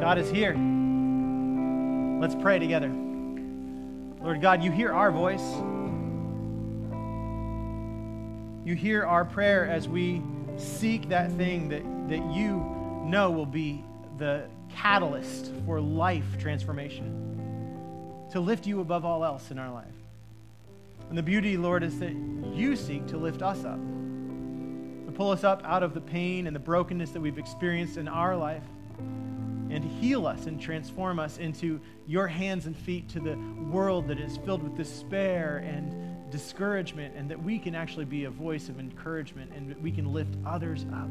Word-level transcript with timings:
God 0.00 0.18
is 0.18 0.30
here. 0.30 0.54
Let's 2.20 2.34
pray 2.34 2.58
together. 2.58 2.92
Lord 4.20 4.40
God, 4.40 4.62
you 4.62 4.70
hear 4.70 4.92
our 4.92 5.10
voice. 5.10 5.42
You 8.66 8.74
hear 8.74 9.04
our 9.04 9.24
prayer 9.24 9.68
as 9.68 9.88
we 9.88 10.22
seek 10.56 11.08
that 11.10 11.30
thing 11.32 11.68
that, 11.68 11.82
that 12.08 12.34
you 12.34 12.56
know 13.04 13.30
will 13.30 13.46
be 13.46 13.84
the 14.16 14.48
catalyst 14.74 15.52
for 15.66 15.80
life 15.80 16.38
transformation, 16.38 18.26
to 18.32 18.40
lift 18.40 18.66
you 18.66 18.80
above 18.80 19.04
all 19.04 19.24
else 19.24 19.50
in 19.50 19.58
our 19.58 19.70
life. 19.70 19.94
And 21.08 21.18
the 21.18 21.22
beauty, 21.22 21.56
Lord, 21.56 21.82
is 21.82 21.98
that 22.00 22.14
you 22.54 22.74
seek 22.76 23.06
to 23.08 23.16
lift 23.16 23.42
us 23.42 23.64
up, 23.64 23.78
to 23.78 25.12
pull 25.14 25.30
us 25.30 25.44
up 25.44 25.62
out 25.64 25.82
of 25.82 25.94
the 25.94 26.00
pain 26.00 26.46
and 26.46 26.56
the 26.56 26.60
brokenness 26.60 27.10
that 27.10 27.20
we've 27.20 27.38
experienced 27.38 27.98
in 27.98 28.08
our 28.08 28.36
life, 28.36 28.64
and 29.74 29.84
heal 29.84 30.24
us 30.26 30.46
and 30.46 30.60
transform 30.60 31.18
us 31.18 31.38
into 31.38 31.80
your 32.06 32.28
hands 32.28 32.66
and 32.66 32.76
feet 32.76 33.08
to 33.08 33.18
the 33.18 33.36
world 33.70 34.06
that 34.06 34.20
is 34.20 34.36
filled 34.38 34.62
with 34.62 34.76
despair 34.76 35.64
and 35.66 36.30
discouragement, 36.30 37.14
and 37.16 37.28
that 37.28 37.42
we 37.42 37.58
can 37.58 37.74
actually 37.74 38.04
be 38.04 38.24
a 38.24 38.30
voice 38.30 38.68
of 38.68 38.78
encouragement 38.78 39.50
and 39.54 39.68
that 39.68 39.80
we 39.80 39.90
can 39.90 40.12
lift 40.12 40.36
others 40.46 40.86
up. 40.92 41.08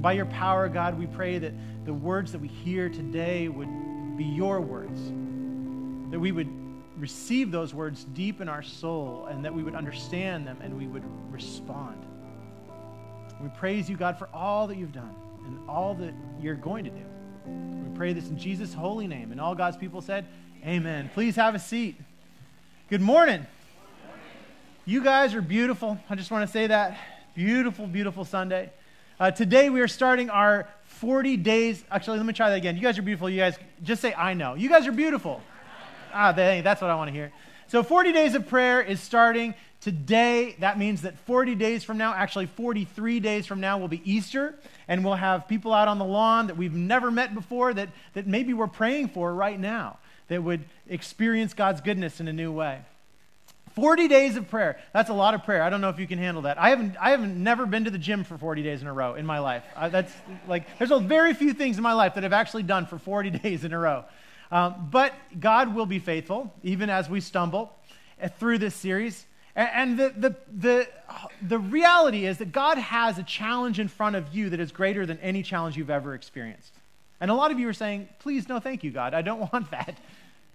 By 0.00 0.12
your 0.12 0.26
power, 0.26 0.68
God, 0.68 0.96
we 0.98 1.06
pray 1.06 1.38
that 1.38 1.52
the 1.84 1.92
words 1.92 2.30
that 2.32 2.40
we 2.40 2.48
hear 2.48 2.88
today 2.88 3.48
would 3.48 3.68
be 4.16 4.24
your 4.24 4.60
words, 4.60 5.00
that 6.10 6.18
we 6.18 6.30
would 6.30 6.48
receive 6.96 7.50
those 7.50 7.74
words 7.74 8.04
deep 8.14 8.40
in 8.40 8.48
our 8.48 8.62
soul, 8.62 9.26
and 9.26 9.44
that 9.44 9.52
we 9.52 9.64
would 9.64 9.74
understand 9.74 10.46
them 10.46 10.58
and 10.62 10.76
we 10.76 10.86
would 10.86 11.04
respond. 11.32 12.06
We 13.42 13.48
praise 13.48 13.90
you, 13.90 13.96
God, 13.96 14.16
for 14.16 14.28
all 14.32 14.68
that 14.68 14.76
you've 14.76 14.92
done 14.92 15.14
and 15.50 15.68
all 15.68 15.94
that 15.94 16.14
you're 16.40 16.54
going 16.54 16.84
to 16.84 16.90
do. 16.90 17.02
We 17.46 17.96
pray 17.96 18.12
this 18.12 18.28
in 18.28 18.38
Jesus' 18.38 18.72
holy 18.72 19.06
name. 19.06 19.32
And 19.32 19.40
all 19.40 19.54
God's 19.54 19.76
people 19.76 20.00
said, 20.00 20.26
Amen. 20.64 21.10
Please 21.12 21.36
have 21.36 21.54
a 21.54 21.58
seat. 21.58 21.96
Good 22.88 23.00
morning. 23.00 23.46
You 24.84 25.02
guys 25.02 25.34
are 25.34 25.42
beautiful. 25.42 25.98
I 26.08 26.14
just 26.14 26.30
want 26.30 26.46
to 26.46 26.52
say 26.52 26.66
that. 26.66 26.98
Beautiful, 27.34 27.86
beautiful 27.86 28.24
Sunday. 28.24 28.70
Uh, 29.18 29.30
today 29.30 29.70
we 29.70 29.80
are 29.80 29.88
starting 29.88 30.30
our 30.30 30.68
40 30.84 31.36
days. 31.38 31.82
Actually, 31.90 32.18
let 32.18 32.26
me 32.26 32.32
try 32.32 32.50
that 32.50 32.56
again. 32.56 32.76
You 32.76 32.82
guys 32.82 32.98
are 32.98 33.02
beautiful. 33.02 33.28
You 33.28 33.38
guys 33.38 33.58
just 33.82 34.02
say, 34.02 34.14
I 34.14 34.34
know. 34.34 34.54
You 34.54 34.68
guys 34.68 34.86
are 34.86 34.92
beautiful. 34.92 35.40
Ah, 36.12 36.32
that's 36.32 36.80
what 36.80 36.90
I 36.90 36.94
want 36.94 37.08
to 37.08 37.12
hear. 37.12 37.32
So, 37.68 37.82
40 37.82 38.12
days 38.12 38.34
of 38.34 38.48
prayer 38.48 38.82
is 38.82 39.00
starting 39.00 39.54
today. 39.80 40.56
That 40.60 40.78
means 40.78 41.02
that 41.02 41.18
40 41.20 41.54
days 41.54 41.84
from 41.84 41.98
now, 41.98 42.14
actually 42.14 42.46
43 42.46 43.20
days 43.20 43.46
from 43.46 43.60
now, 43.60 43.78
will 43.78 43.88
be 43.88 44.02
Easter. 44.10 44.54
And 44.88 45.04
we'll 45.04 45.14
have 45.14 45.48
people 45.48 45.72
out 45.72 45.88
on 45.88 45.98
the 45.98 46.04
lawn 46.04 46.48
that 46.48 46.56
we've 46.56 46.74
never 46.74 47.10
met 47.10 47.34
before 47.34 47.72
that, 47.74 47.88
that 48.14 48.26
maybe 48.26 48.54
we're 48.54 48.66
praying 48.66 49.08
for 49.08 49.32
right 49.32 49.58
now 49.58 49.98
that 50.28 50.42
would 50.42 50.64
experience 50.88 51.54
God's 51.54 51.80
goodness 51.80 52.20
in 52.20 52.28
a 52.28 52.32
new 52.32 52.52
way. 52.52 52.80
40 53.74 54.08
days 54.08 54.36
of 54.36 54.48
prayer. 54.50 54.78
That's 54.92 55.10
a 55.10 55.14
lot 55.14 55.34
of 55.34 55.44
prayer. 55.44 55.62
I 55.62 55.70
don't 55.70 55.80
know 55.80 55.90
if 55.90 55.98
you 55.98 56.06
can 56.06 56.18
handle 56.18 56.42
that. 56.42 56.58
I 56.58 56.70
haven't, 56.70 56.96
I 57.00 57.10
haven't 57.10 57.40
never 57.42 57.66
been 57.66 57.84
to 57.84 57.90
the 57.90 57.98
gym 57.98 58.24
for 58.24 58.36
40 58.36 58.62
days 58.62 58.82
in 58.82 58.88
a 58.88 58.92
row 58.92 59.14
in 59.14 59.26
my 59.26 59.38
life. 59.38 59.62
I, 59.76 59.88
that's 59.88 60.12
like, 60.48 60.78
there's 60.78 60.90
a 60.90 60.98
very 60.98 61.34
few 61.34 61.52
things 61.52 61.76
in 61.76 61.82
my 61.82 61.92
life 61.92 62.14
that 62.14 62.24
I've 62.24 62.32
actually 62.32 62.64
done 62.64 62.86
for 62.86 62.98
40 62.98 63.30
days 63.42 63.64
in 63.64 63.72
a 63.72 63.78
row. 63.78 64.04
Um, 64.50 64.88
but 64.90 65.14
God 65.38 65.74
will 65.74 65.86
be 65.86 66.00
faithful, 66.00 66.52
even 66.64 66.90
as 66.90 67.08
we 67.08 67.20
stumble 67.20 67.72
uh, 68.20 68.28
through 68.28 68.58
this 68.58 68.74
series. 68.74 69.24
And, 69.56 69.98
the, 69.98 70.14
the, 70.16 70.36
the, 70.56 70.88
the 71.42 71.58
reality 71.58 72.24
is 72.24 72.38
that 72.38 72.52
God 72.52 72.78
has 72.78 73.18
a 73.18 73.22
challenge 73.22 73.80
in 73.80 73.88
front 73.88 74.16
of 74.16 74.34
you 74.34 74.50
that 74.50 74.60
is 74.60 74.70
greater 74.70 75.04
than 75.06 75.18
any 75.18 75.42
challenge 75.42 75.76
you've 75.76 75.90
ever 75.90 76.14
experienced. 76.14 76.72
And 77.20 77.30
a 77.30 77.34
lot 77.34 77.50
of 77.50 77.58
you 77.58 77.68
are 77.68 77.74
saying, 77.74 78.08
please, 78.20 78.48
no, 78.48 78.60
thank 78.60 78.84
you, 78.84 78.90
God. 78.90 79.12
I 79.12 79.22
don't 79.22 79.40
want 79.52 79.70
that. 79.70 79.96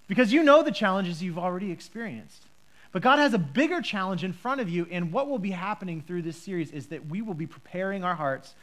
Because 0.07 0.31
you 0.31 0.43
know 0.43 0.63
the 0.63 0.71
challenges 0.71 1.21
you've 1.21 1.37
already 1.37 1.71
experienced. 1.71 2.43
But 2.91 3.01
God 3.01 3.19
has 3.19 3.33
a 3.33 3.37
bigger 3.37 3.81
challenge 3.81 4.23
in 4.23 4.31
front 4.31 4.61
of 4.61 4.69
you, 4.69 4.87
and 4.89 5.11
what 5.11 5.27
will 5.27 5.39
be 5.39 5.51
happening 5.51 6.01
through 6.01 6.21
this 6.21 6.37
series 6.37 6.71
is 6.71 6.87
that 6.87 7.07
we 7.07 7.21
will 7.21 7.33
be 7.33 7.47
preparing 7.47 8.05
our 8.05 8.15
hearts 8.15 8.53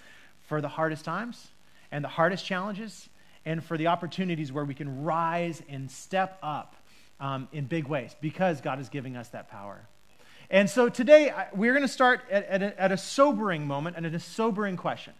for 0.48 0.62
the 0.62 0.68
hardest 0.68 1.04
times 1.04 1.48
and 1.90 2.02
the 2.02 2.08
hardest 2.08 2.46
challenges 2.46 3.10
and 3.44 3.62
for 3.62 3.76
the 3.76 3.88
opportunities 3.88 4.50
where 4.50 4.64
we 4.64 4.72
can 4.72 5.04
rise 5.04 5.62
and 5.68 5.90
step 5.90 6.38
up 6.42 6.76
um, 7.20 7.46
in 7.52 7.66
big 7.66 7.86
ways 7.86 8.16
because 8.22 8.62
God 8.62 8.80
is 8.80 8.88
giving 8.88 9.16
us 9.16 9.28
that 9.28 9.50
power. 9.50 9.86
And 10.52 10.68
so 10.68 10.90
today, 10.90 11.32
we're 11.54 11.72
going 11.72 11.82
to 11.82 11.88
start 11.88 12.20
at, 12.30 12.44
at, 12.44 12.62
a, 12.62 12.80
at 12.80 12.92
a 12.92 12.98
sobering 12.98 13.66
moment 13.66 13.96
and 13.96 14.04
at 14.04 14.12
a 14.12 14.20
sobering 14.20 14.76
question. 14.76 15.14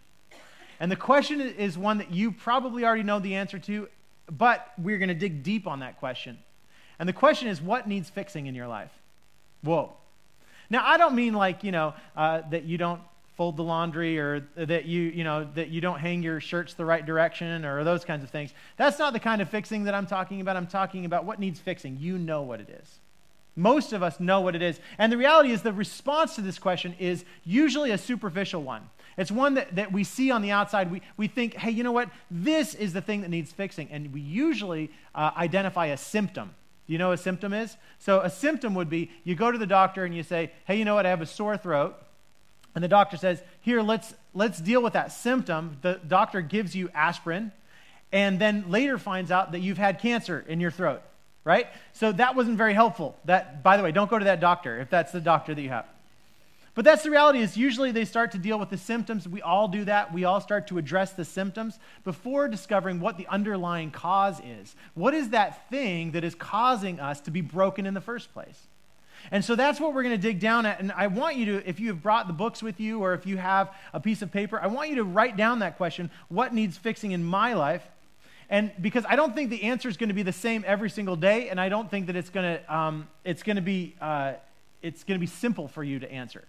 And 0.79 0.93
the 0.93 0.97
question 0.97 1.41
is 1.41 1.79
one 1.79 1.99
that 1.99 2.13
you 2.13 2.33
probably 2.33 2.85
already 2.85 3.03
know 3.03 3.19
the 3.19 3.37
answer 3.37 3.59
to, 3.61 3.89
but 4.31 4.73
we're 4.77 4.99
going 4.99 5.09
to 5.09 5.15
dig 5.15 5.43
deep 5.43 5.67
on 5.67 5.81
that 5.81 5.99
question. 5.99 6.39
And 6.99 7.09
the 7.09 7.15
question 7.15 7.49
is 7.49 7.63
what 7.63 7.89
needs 7.89 8.11
fixing 8.11 8.47
in 8.47 8.55
your 8.55 8.69
life? 8.69 8.91
Whoa. 9.63 9.95
Now, 10.69 10.85
I 10.87 10.99
don't 10.99 11.15
mean 11.15 11.33
like, 11.33 11.65
you 11.65 11.73
know, 11.73 11.95
uh, 12.15 12.43
that 12.51 12.65
you 12.65 12.77
don't 12.77 13.01
fold 13.37 13.57
the 13.57 13.65
laundry 13.65 14.19
or 14.19 14.47
that 14.57 14.85
you, 14.85 15.01
you 15.01 15.25
know, 15.25 15.49
that 15.55 15.69
you 15.71 15.81
don't 15.81 15.99
hang 15.99 16.23
your 16.23 16.41
shirts 16.41 16.75
the 16.75 16.85
right 16.85 17.07
direction 17.07 17.65
or 17.65 17.85
those 17.85 18.05
kinds 18.05 18.23
of 18.23 18.29
things. 18.29 18.53
That's 18.77 18.99
not 18.99 19.15
the 19.15 19.21
kind 19.21 19.41
of 19.41 19.49
fixing 19.49 19.85
that 19.85 19.95
I'm 19.95 20.07
talking 20.07 20.43
about. 20.43 20.59
I'm 20.59 20.67
talking 20.67 21.07
about 21.07 21.25
what 21.25 21.41
needs 21.41 21.59
fixing. 21.59 21.97
You 21.99 22.19
know 22.19 22.43
what 22.43 22.61
it 22.61 22.69
is. 22.69 22.99
Most 23.55 23.93
of 23.93 24.03
us 24.03 24.19
know 24.19 24.41
what 24.41 24.55
it 24.55 24.63
is. 24.63 24.81
And 24.99 25.13
the 25.13 25.17
reality 25.17 25.51
is 25.51 25.63
the 25.63 25.73
response 25.73 26.37
to 26.37 26.41
this 26.41 26.59
question 26.59 26.95
is 26.99 27.25
usually 27.45 27.91
a 27.91 27.99
superficial 27.99 28.63
one. 28.63 28.89
It's 29.19 29.31
one 29.31 29.55
that, 29.55 29.77
that 29.77 29.93
we 29.93 30.05
see 30.05 30.31
on 30.31 30.41
the 30.41 30.51
outside. 30.51 30.91
We, 30.91 31.03
we 31.17 31.29
think, 31.29 31.55
hey, 31.55 31.71
you 31.71 31.83
know 31.85 31.93
what? 31.93 32.09
This 32.31 32.75
is 32.75 32.95
the 32.95 33.03
thing 33.03 33.21
that 33.21 33.29
needs 33.29 33.53
fixing. 33.53 33.89
And 33.91 34.13
we 34.15 34.21
usually 34.21 34.91
uh, 35.15 35.33
identify 35.37 35.87
a 35.87 35.97
symptom. 35.99 36.55
Do 36.87 36.93
you 36.93 36.99
know 36.99 37.09
what 37.09 37.21
a 37.21 37.23
symptom 37.23 37.53
is? 37.53 37.77
So 37.99 38.21
a 38.21 38.31
symptom 38.31 38.75
would 38.75 38.89
be 38.89 39.11
you 39.25 39.35
go 39.35 39.51
to 39.51 39.59
the 39.59 39.67
doctor 39.67 40.05
and 40.05 40.15
you 40.15 40.23
say, 40.23 40.51
hey, 40.65 40.77
you 40.77 40.85
know 40.85 40.95
what? 40.95 41.05
I 41.05 41.11
have 41.11 41.21
a 41.21 41.27
sore 41.27 41.57
throat. 41.57 41.97
And 42.75 42.83
the 42.83 42.89
doctor 42.89 43.17
says, 43.17 43.43
Here, 43.61 43.83
let's, 43.83 44.15
let's 44.35 44.61
deal 44.61 44.83
with 44.83 44.95
that 44.95 45.13
symptom. 45.13 45.79
The 45.83 46.01
doctor 46.07 46.41
gives 46.41 46.75
you 46.75 46.89
aspirin, 46.95 47.53
and 48.13 48.39
then 48.39 48.71
later 48.71 48.99
finds 48.99 49.31
out 49.31 49.53
that 49.53 49.61
you've 49.61 49.79
had 49.79 50.01
cancer 50.01 50.45
in 50.47 50.61
your 50.61 50.71
throat, 50.71 51.03
right? 51.45 51.67
So 51.93 52.13
that 52.13 52.37
wasn't 52.37 52.57
very 52.57 52.75
helpful. 52.75 53.17
That, 53.25 53.63
by 53.63 53.77
the 53.77 53.83
way, 53.83 53.93
don't 53.93 54.11
go 54.11 54.19
to 54.19 54.25
that 54.27 54.41
doctor 54.41 54.81
if 54.81 54.91
that's 54.91 55.13
the 55.13 55.21
doctor 55.21 55.55
that 55.55 55.63
you 55.63 55.71
have. 55.71 55.87
But 56.75 56.87
that's 56.87 57.03
the 57.03 57.11
reality 57.11 57.41
is 57.41 57.57
usually 57.57 57.91
they 57.93 58.07
start 58.07 58.33
to 58.33 58.39
deal 58.39 58.59
with 58.59 58.71
the 58.71 58.79
symptoms. 58.79 59.29
We 59.29 59.43
all 59.43 59.69
do 59.69 59.85
that. 59.85 60.15
We 60.15 60.25
all 60.25 60.41
start 60.41 60.69
to 60.69 60.79
address 60.79 61.13
the 61.13 61.25
symptoms 61.25 61.79
before 62.03 62.49
discovering 62.49 62.99
what 62.99 63.19
the 63.19 63.27
underlying 63.27 63.91
cause 63.91 64.41
is. 64.41 64.75
What 64.95 65.13
is 65.13 65.31
that 65.31 65.69
thing 65.69 66.13
that 66.13 66.25
is 66.25 66.35
causing 66.35 66.99
us 66.99 67.21
to 67.23 67.31
be 67.31 67.43
broken 67.43 67.85
in 67.85 67.93
the 67.93 68.01
first 68.01 68.33
place? 68.33 68.59
And 69.31 69.45
so 69.45 69.55
that's 69.55 69.79
what 69.79 69.95
we're 69.95 70.03
going 70.03 70.17
to 70.17 70.23
dig 70.23 70.41
down 70.41 70.65
at. 70.65 70.81
And 70.81 70.91
I 70.93 71.09
want 71.09 71.37
you 71.37 71.47
to, 71.47 71.69
if 71.69 71.79
you 71.79 71.89
have 71.89 72.03
brought 72.03 72.27
the 72.27 72.33
books 72.33 72.63
with 72.63 72.81
you 72.81 73.01
or 73.01 73.13
if 73.13 73.27
you 73.27 73.37
have 73.37 73.71
a 73.93 74.01
piece 74.01 74.23
of 74.23 74.33
paper, 74.33 74.59
I 74.59 74.67
want 74.67 74.89
you 74.89 74.97
to 74.97 75.05
write 75.05 75.37
down 75.37 75.59
that 75.59 75.77
question 75.77 76.11
what 76.29 76.55
needs 76.55 76.79
fixing 76.79 77.13
in 77.13 77.23
my 77.23 77.53
life? 77.53 77.83
And 78.53 78.71
because 78.83 79.07
I 79.09 79.17
don't 79.17 79.35
think 79.35 79.49
the 79.49 79.63
answer 79.63 79.89
is 79.89 79.97
going 79.97 80.11
to 80.11 80.15
be 80.15 80.23
the 80.23 80.31
same 80.31 80.63
every 80.67 80.91
single 80.91 81.17
day, 81.17 81.49
and 81.49 81.59
I 81.59 81.71
don't 81.71 81.91
think 81.91 82.09
that 82.09 82.17
it's 82.17 82.29
going 82.29 82.59
to, 82.59 82.77
um, 82.77 83.09
it's 83.25 83.43
going 83.43 83.57
to 83.57 83.63
be, 83.63 83.97
uh, 83.99 84.35
it's 84.83 85.05
going 85.05 85.19
to 85.19 85.21
be 85.21 85.27
simple 85.27 85.69
for 85.69 85.83
you 85.83 85.99
to 86.01 86.13
answer. 86.13 86.45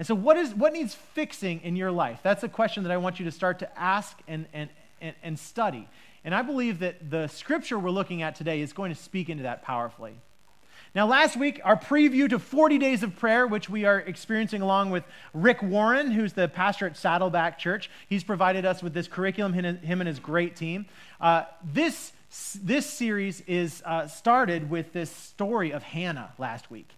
And 0.00 0.06
so, 0.06 0.16
what, 0.16 0.36
is, 0.36 0.52
what 0.52 0.72
needs 0.72 0.96
fixing 0.96 1.60
in 1.60 1.76
your 1.76 1.92
life? 1.92 2.18
That's 2.24 2.42
a 2.42 2.48
question 2.48 2.82
that 2.82 2.90
I 2.90 2.96
want 2.96 3.20
you 3.20 3.24
to 3.26 3.30
start 3.30 3.60
to 3.60 3.78
ask 3.78 4.18
and, 4.26 4.46
and, 4.52 4.68
and, 5.00 5.14
and 5.22 5.38
study. 5.38 5.88
And 6.24 6.34
I 6.34 6.42
believe 6.42 6.80
that 6.80 7.08
the 7.08 7.28
scripture 7.28 7.78
we're 7.78 7.90
looking 7.90 8.22
at 8.22 8.34
today 8.34 8.60
is 8.60 8.72
going 8.72 8.92
to 8.92 9.00
speak 9.00 9.28
into 9.28 9.44
that 9.44 9.62
powerfully. 9.62 10.18
Now, 10.96 11.06
last 11.06 11.36
week, 11.36 11.60
our 11.62 11.76
preview 11.76 12.26
to 12.30 12.38
40 12.38 12.78
days 12.78 13.02
of 13.02 13.14
prayer, 13.16 13.46
which 13.46 13.68
we 13.68 13.84
are 13.84 13.98
experiencing 13.98 14.62
along 14.62 14.92
with 14.92 15.04
Rick 15.34 15.62
Warren, 15.62 16.10
who's 16.10 16.32
the 16.32 16.48
pastor 16.48 16.86
at 16.86 16.96
Saddleback 16.96 17.58
Church. 17.58 17.90
He's 18.08 18.24
provided 18.24 18.64
us 18.64 18.82
with 18.82 18.94
this 18.94 19.06
curriculum, 19.06 19.52
him 19.52 20.00
and 20.00 20.08
his 20.08 20.18
great 20.18 20.56
team. 20.56 20.86
Uh, 21.20 21.42
this, 21.62 22.12
this 22.62 22.88
series 22.88 23.42
is 23.42 23.82
uh, 23.84 24.06
started 24.06 24.70
with 24.70 24.94
this 24.94 25.10
story 25.10 25.70
of 25.70 25.82
Hannah 25.82 26.32
last 26.38 26.70
week. 26.70 26.88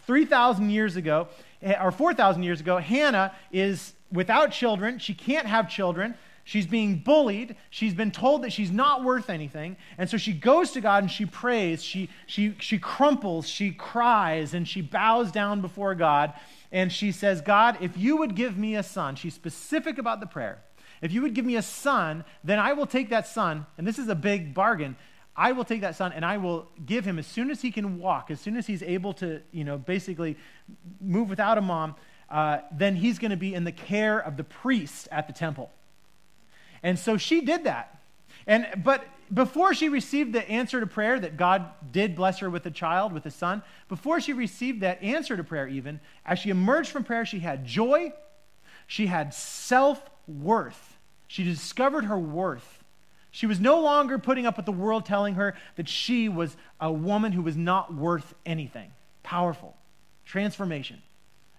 3,000 0.00 0.70
years 0.70 0.96
ago, 0.96 1.28
eh, 1.62 1.76
or 1.80 1.92
4,000 1.92 2.42
years 2.42 2.58
ago, 2.58 2.78
Hannah 2.78 3.32
is 3.52 3.92
without 4.10 4.50
children. 4.50 4.98
She 4.98 5.14
can't 5.14 5.46
have 5.46 5.70
children. 5.70 6.16
She's 6.44 6.66
being 6.66 6.98
bullied. 6.98 7.56
She's 7.70 7.94
been 7.94 8.10
told 8.10 8.42
that 8.42 8.52
she's 8.52 8.70
not 8.70 9.02
worth 9.02 9.30
anything. 9.30 9.76
And 9.96 10.08
so 10.08 10.18
she 10.18 10.32
goes 10.32 10.72
to 10.72 10.80
God 10.80 11.02
and 11.02 11.10
she 11.10 11.24
prays. 11.24 11.82
She, 11.82 12.10
she, 12.26 12.54
she 12.60 12.78
crumples, 12.78 13.48
she 13.48 13.72
cries, 13.72 14.52
and 14.52 14.68
she 14.68 14.82
bows 14.82 15.32
down 15.32 15.62
before 15.62 15.94
God. 15.94 16.34
And 16.70 16.92
she 16.92 17.12
says, 17.12 17.40
God, 17.40 17.78
if 17.80 17.96
you 17.96 18.18
would 18.18 18.34
give 18.34 18.58
me 18.58 18.76
a 18.76 18.82
son, 18.82 19.16
she's 19.16 19.34
specific 19.34 19.96
about 19.96 20.20
the 20.20 20.26
prayer. 20.26 20.62
If 21.00 21.12
you 21.12 21.22
would 21.22 21.34
give 21.34 21.44
me 21.44 21.56
a 21.56 21.62
son, 21.62 22.24
then 22.42 22.58
I 22.58 22.74
will 22.74 22.86
take 22.86 23.10
that 23.10 23.26
son, 23.26 23.66
and 23.76 23.86
this 23.86 23.98
is 23.98 24.08
a 24.08 24.14
big 24.14 24.54
bargain. 24.54 24.96
I 25.36 25.52
will 25.52 25.64
take 25.64 25.80
that 25.80 25.96
son 25.96 26.12
and 26.12 26.24
I 26.24 26.36
will 26.36 26.68
give 26.86 27.04
him 27.04 27.18
as 27.18 27.26
soon 27.26 27.50
as 27.50 27.60
he 27.60 27.72
can 27.72 27.98
walk, 27.98 28.30
as 28.30 28.40
soon 28.40 28.56
as 28.56 28.66
he's 28.66 28.82
able 28.82 29.12
to, 29.14 29.40
you 29.50 29.64
know, 29.64 29.76
basically 29.76 30.36
move 31.00 31.28
without 31.28 31.58
a 31.58 31.60
mom, 31.60 31.96
uh, 32.30 32.58
then 32.72 32.96
he's 32.96 33.18
going 33.18 33.32
to 33.32 33.36
be 33.36 33.52
in 33.52 33.64
the 33.64 33.72
care 33.72 34.18
of 34.18 34.36
the 34.36 34.44
priest 34.44 35.08
at 35.10 35.26
the 35.26 35.32
temple. 35.32 35.70
And 36.84 36.98
so 36.98 37.16
she 37.16 37.40
did 37.40 37.64
that. 37.64 37.98
And, 38.46 38.68
but 38.84 39.04
before 39.32 39.72
she 39.72 39.88
received 39.88 40.34
the 40.34 40.48
answer 40.48 40.78
to 40.80 40.86
prayer 40.86 41.18
that 41.18 41.38
God 41.38 41.70
did 41.90 42.14
bless 42.14 42.40
her 42.40 42.50
with 42.50 42.66
a 42.66 42.70
child, 42.70 43.12
with 43.12 43.24
a 43.24 43.30
son, 43.30 43.62
before 43.88 44.20
she 44.20 44.34
received 44.34 44.82
that 44.82 45.02
answer 45.02 45.36
to 45.36 45.42
prayer, 45.42 45.66
even, 45.66 45.98
as 46.26 46.38
she 46.38 46.50
emerged 46.50 46.90
from 46.90 47.02
prayer, 47.02 47.24
she 47.24 47.38
had 47.38 47.64
joy, 47.64 48.12
she 48.86 49.06
had 49.06 49.32
self 49.32 50.02
worth. 50.28 50.98
She 51.26 51.42
discovered 51.42 52.04
her 52.04 52.18
worth. 52.18 52.84
She 53.30 53.46
was 53.46 53.58
no 53.58 53.80
longer 53.80 54.18
putting 54.18 54.46
up 54.46 54.58
with 54.58 54.66
the 54.66 54.70
world 54.72 55.06
telling 55.06 55.34
her 55.34 55.56
that 55.76 55.88
she 55.88 56.28
was 56.28 56.56
a 56.80 56.92
woman 56.92 57.32
who 57.32 57.42
was 57.42 57.56
not 57.56 57.92
worth 57.92 58.34
anything. 58.44 58.92
Powerful. 59.22 59.74
Transformation. 60.26 61.02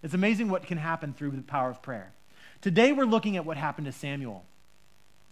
It's 0.04 0.14
amazing 0.14 0.50
what 0.50 0.68
can 0.68 0.78
happen 0.78 1.14
through 1.14 1.32
the 1.32 1.42
power 1.42 1.72
of 1.72 1.82
prayer. 1.82 2.14
Today, 2.62 2.94
we're 2.94 3.06
looking 3.06 3.38
at 3.38 3.46
what 3.46 3.58
happened 3.58 3.88
to 3.88 3.92
Samuel. 3.92 4.46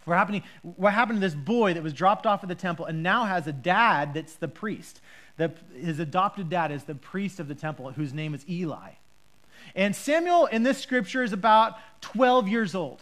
What 0.05 0.17
happened, 0.17 0.41
what 0.61 0.93
happened 0.93 1.17
to 1.17 1.27
this 1.27 1.35
boy 1.35 1.73
that 1.73 1.83
was 1.83 1.93
dropped 1.93 2.25
off 2.25 2.43
at 2.43 2.49
the 2.49 2.55
temple 2.55 2.85
and 2.85 3.03
now 3.03 3.25
has 3.25 3.47
a 3.47 3.53
dad 3.53 4.13
that's 4.13 4.35
the 4.35 4.47
priest? 4.47 5.01
The, 5.37 5.51
his 5.75 5.99
adopted 5.99 6.49
dad 6.49 6.71
is 6.71 6.83
the 6.83 6.95
priest 6.95 7.39
of 7.39 7.47
the 7.47 7.55
temple, 7.55 7.91
whose 7.91 8.13
name 8.13 8.33
is 8.33 8.47
Eli. 8.49 8.91
And 9.75 9.95
Samuel 9.95 10.45
in 10.47 10.63
this 10.63 10.77
scripture 10.77 11.23
is 11.23 11.33
about 11.33 11.77
12 12.01 12.47
years 12.47 12.75
old. 12.75 13.01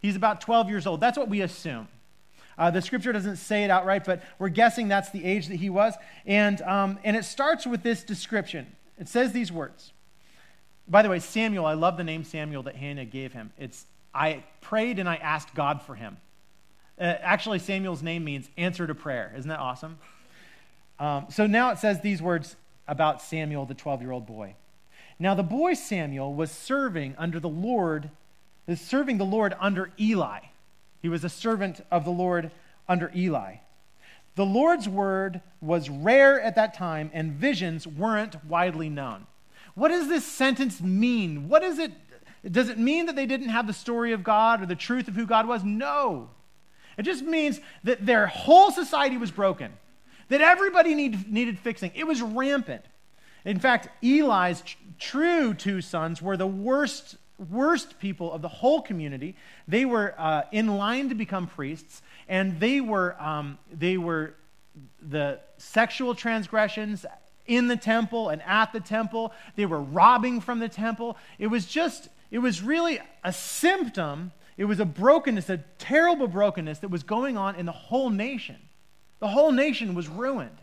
He's 0.00 0.16
about 0.16 0.40
12 0.40 0.70
years 0.70 0.86
old. 0.86 1.00
That's 1.00 1.18
what 1.18 1.28
we 1.28 1.42
assume. 1.42 1.88
Uh, 2.56 2.70
the 2.70 2.82
scripture 2.82 3.12
doesn't 3.12 3.36
say 3.36 3.64
it 3.64 3.70
outright, 3.70 4.04
but 4.04 4.22
we're 4.38 4.48
guessing 4.48 4.88
that's 4.88 5.10
the 5.10 5.24
age 5.24 5.48
that 5.48 5.56
he 5.56 5.70
was. 5.70 5.94
And, 6.26 6.60
um, 6.62 6.98
and 7.04 7.16
it 7.16 7.24
starts 7.24 7.66
with 7.66 7.82
this 7.82 8.02
description. 8.02 8.66
It 8.98 9.08
says 9.08 9.32
these 9.32 9.50
words. 9.50 9.92
By 10.86 11.02
the 11.02 11.08
way, 11.08 11.20
Samuel, 11.20 11.66
I 11.66 11.74
love 11.74 11.96
the 11.96 12.04
name 12.04 12.24
Samuel 12.24 12.62
that 12.64 12.76
Hannah 12.76 13.04
gave 13.04 13.32
him. 13.32 13.52
It's 13.58 13.86
I 14.14 14.44
prayed 14.60 14.98
and 14.98 15.08
I 15.08 15.16
asked 15.16 15.54
God 15.54 15.82
for 15.82 15.94
him. 15.94 16.16
Uh, 16.98 17.16
actually, 17.20 17.58
Samuel's 17.58 18.02
name 18.02 18.24
means 18.24 18.50
answer 18.56 18.86
to 18.86 18.94
prayer. 18.94 19.32
Isn't 19.36 19.48
that 19.48 19.58
awesome? 19.58 19.98
Um, 20.98 21.26
so 21.30 21.46
now 21.46 21.70
it 21.70 21.78
says 21.78 22.00
these 22.00 22.20
words 22.20 22.56
about 22.86 23.22
Samuel, 23.22 23.64
the 23.64 23.74
12 23.74 24.02
year 24.02 24.12
old 24.12 24.26
boy. 24.26 24.54
Now, 25.18 25.34
the 25.34 25.42
boy 25.42 25.74
Samuel 25.74 26.34
was 26.34 26.50
serving 26.50 27.14
under 27.18 27.38
the 27.40 27.48
Lord, 27.48 28.10
was 28.66 28.80
serving 28.80 29.18
the 29.18 29.24
Lord 29.24 29.54
under 29.60 29.92
Eli. 29.98 30.40
He 31.02 31.08
was 31.08 31.24
a 31.24 31.28
servant 31.28 31.84
of 31.90 32.04
the 32.04 32.10
Lord 32.10 32.50
under 32.88 33.10
Eli. 33.14 33.56
The 34.36 34.46
Lord's 34.46 34.88
word 34.88 35.40
was 35.60 35.90
rare 35.90 36.40
at 36.40 36.54
that 36.56 36.74
time, 36.74 37.10
and 37.12 37.32
visions 37.32 37.86
weren't 37.86 38.44
widely 38.44 38.88
known. 38.88 39.26
What 39.74 39.88
does 39.88 40.08
this 40.08 40.26
sentence 40.26 40.80
mean? 40.80 41.48
What 41.48 41.62
is 41.62 41.78
it 41.78 41.92
does 42.48 42.68
it 42.68 42.78
mean 42.78 43.06
that 43.06 43.16
they 43.16 43.26
didn't 43.26 43.50
have 43.50 43.66
the 43.66 43.72
story 43.72 44.12
of 44.12 44.24
God 44.24 44.62
or 44.62 44.66
the 44.66 44.76
truth 44.76 45.08
of 45.08 45.14
who 45.14 45.26
God 45.26 45.46
was? 45.46 45.62
No. 45.62 46.30
It 46.96 47.02
just 47.02 47.22
means 47.22 47.60
that 47.84 48.04
their 48.04 48.26
whole 48.26 48.70
society 48.70 49.16
was 49.16 49.30
broken, 49.30 49.72
that 50.28 50.40
everybody 50.40 50.94
need, 50.94 51.30
needed 51.30 51.58
fixing. 51.58 51.92
It 51.94 52.04
was 52.04 52.22
rampant. 52.22 52.84
In 53.44 53.58
fact, 53.58 53.88
Eli's 54.02 54.62
tr- 54.62 54.76
true 54.98 55.54
two 55.54 55.80
sons 55.80 56.20
were 56.20 56.36
the 56.36 56.46
worst, 56.46 57.16
worst 57.50 57.98
people 57.98 58.32
of 58.32 58.42
the 58.42 58.48
whole 58.48 58.82
community. 58.82 59.36
They 59.66 59.84
were 59.84 60.14
uh, 60.18 60.42
in 60.52 60.76
line 60.76 61.08
to 61.08 61.14
become 61.14 61.46
priests, 61.46 62.02
and 62.28 62.60
they 62.60 62.80
were, 62.80 63.20
um, 63.20 63.58
they 63.72 63.96
were 63.96 64.34
the 65.00 65.40
sexual 65.56 66.14
transgressions 66.14 67.06
in 67.46 67.66
the 67.66 67.76
temple 67.76 68.28
and 68.28 68.42
at 68.42 68.72
the 68.72 68.80
temple. 68.80 69.32
They 69.56 69.66
were 69.66 69.80
robbing 69.80 70.40
from 70.40 70.58
the 70.58 70.68
temple. 70.68 71.16
It 71.38 71.48
was 71.48 71.66
just 71.66 72.08
it 72.30 72.38
was 72.38 72.62
really 72.62 73.00
a 73.24 73.32
symptom, 73.32 74.32
it 74.56 74.64
was 74.64 74.80
a 74.80 74.84
brokenness, 74.84 75.48
a 75.48 75.58
terrible 75.78 76.28
brokenness 76.28 76.78
that 76.80 76.88
was 76.88 77.02
going 77.02 77.36
on 77.36 77.56
in 77.56 77.66
the 77.66 77.72
whole 77.72 78.10
nation. 78.10 78.56
The 79.18 79.28
whole 79.28 79.52
nation 79.52 79.94
was 79.94 80.08
ruined. 80.08 80.58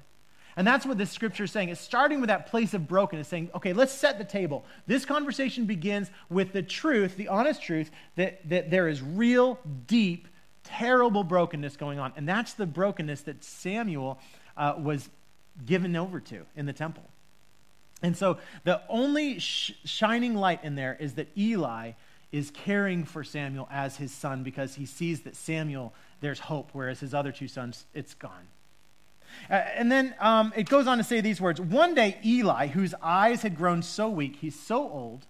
And 0.55 0.65
that's 0.65 0.87
what 0.87 0.97
this 0.97 1.11
scripture 1.11 1.43
is 1.43 1.51
saying. 1.51 1.69
It's 1.69 1.79
starting 1.79 2.19
with 2.19 2.29
that 2.29 2.47
place 2.47 2.73
of 2.73 2.87
brokenness, 2.87 3.27
saying, 3.27 3.51
okay, 3.53 3.73
let's 3.73 3.91
set 3.91 4.17
the 4.17 4.25
table. 4.25 4.65
This 4.87 5.05
conversation 5.05 5.65
begins 5.65 6.09
with 6.29 6.51
the 6.51 6.63
truth, 6.63 7.15
the 7.15 7.27
honest 7.27 7.61
truth, 7.61 7.91
that, 8.15 8.49
that 8.49 8.71
there 8.71 8.87
is 8.87 9.03
real, 9.03 9.59
deep, 9.85 10.27
terrible 10.63 11.23
brokenness 11.23 11.77
going 11.77 11.99
on. 11.99 12.11
And 12.15 12.27
that's 12.27 12.53
the 12.53 12.65
brokenness 12.65 13.21
that 13.21 13.43
Samuel 13.43 14.19
uh, 14.57 14.73
was 14.79 15.09
given 15.63 15.95
over 15.95 16.19
to 16.21 16.43
in 16.55 16.65
the 16.65 16.73
temple. 16.73 17.03
And 18.01 18.15
so 18.15 18.38
the 18.63 18.81
only 18.89 19.39
sh- 19.39 19.73
shining 19.83 20.35
light 20.35 20.63
in 20.63 20.75
there 20.75 20.95
is 20.99 21.13
that 21.15 21.29
Eli 21.38 21.94
is 22.31 22.51
caring 22.51 23.05
for 23.05 23.23
Samuel 23.23 23.67
as 23.71 23.97
his 23.97 24.11
son 24.11 24.44
because 24.44 24.75
he 24.75 24.85
sees 24.85 25.21
that 25.21 25.35
Samuel, 25.35 25.94
there's 26.21 26.39
hope, 26.39 26.69
whereas 26.73 26.99
his 26.99 27.13
other 27.13 27.31
two 27.31 27.47
sons, 27.47 27.85
it's 27.94 28.13
gone. 28.13 28.47
Uh, 29.49 29.53
and 29.53 29.91
then 29.91 30.15
um, 30.19 30.53
it 30.55 30.69
goes 30.69 30.88
on 30.88 30.97
to 30.97 31.03
say 31.03 31.21
these 31.21 31.41
words 31.41 31.59
One 31.59 31.95
day, 31.95 32.17
Eli, 32.23 32.67
whose 32.67 32.94
eyes 33.01 33.41
had 33.41 33.55
grown 33.55 33.81
so 33.81 34.09
weak, 34.09 34.38
he's 34.38 34.59
so 34.59 34.89
old, 34.89 35.25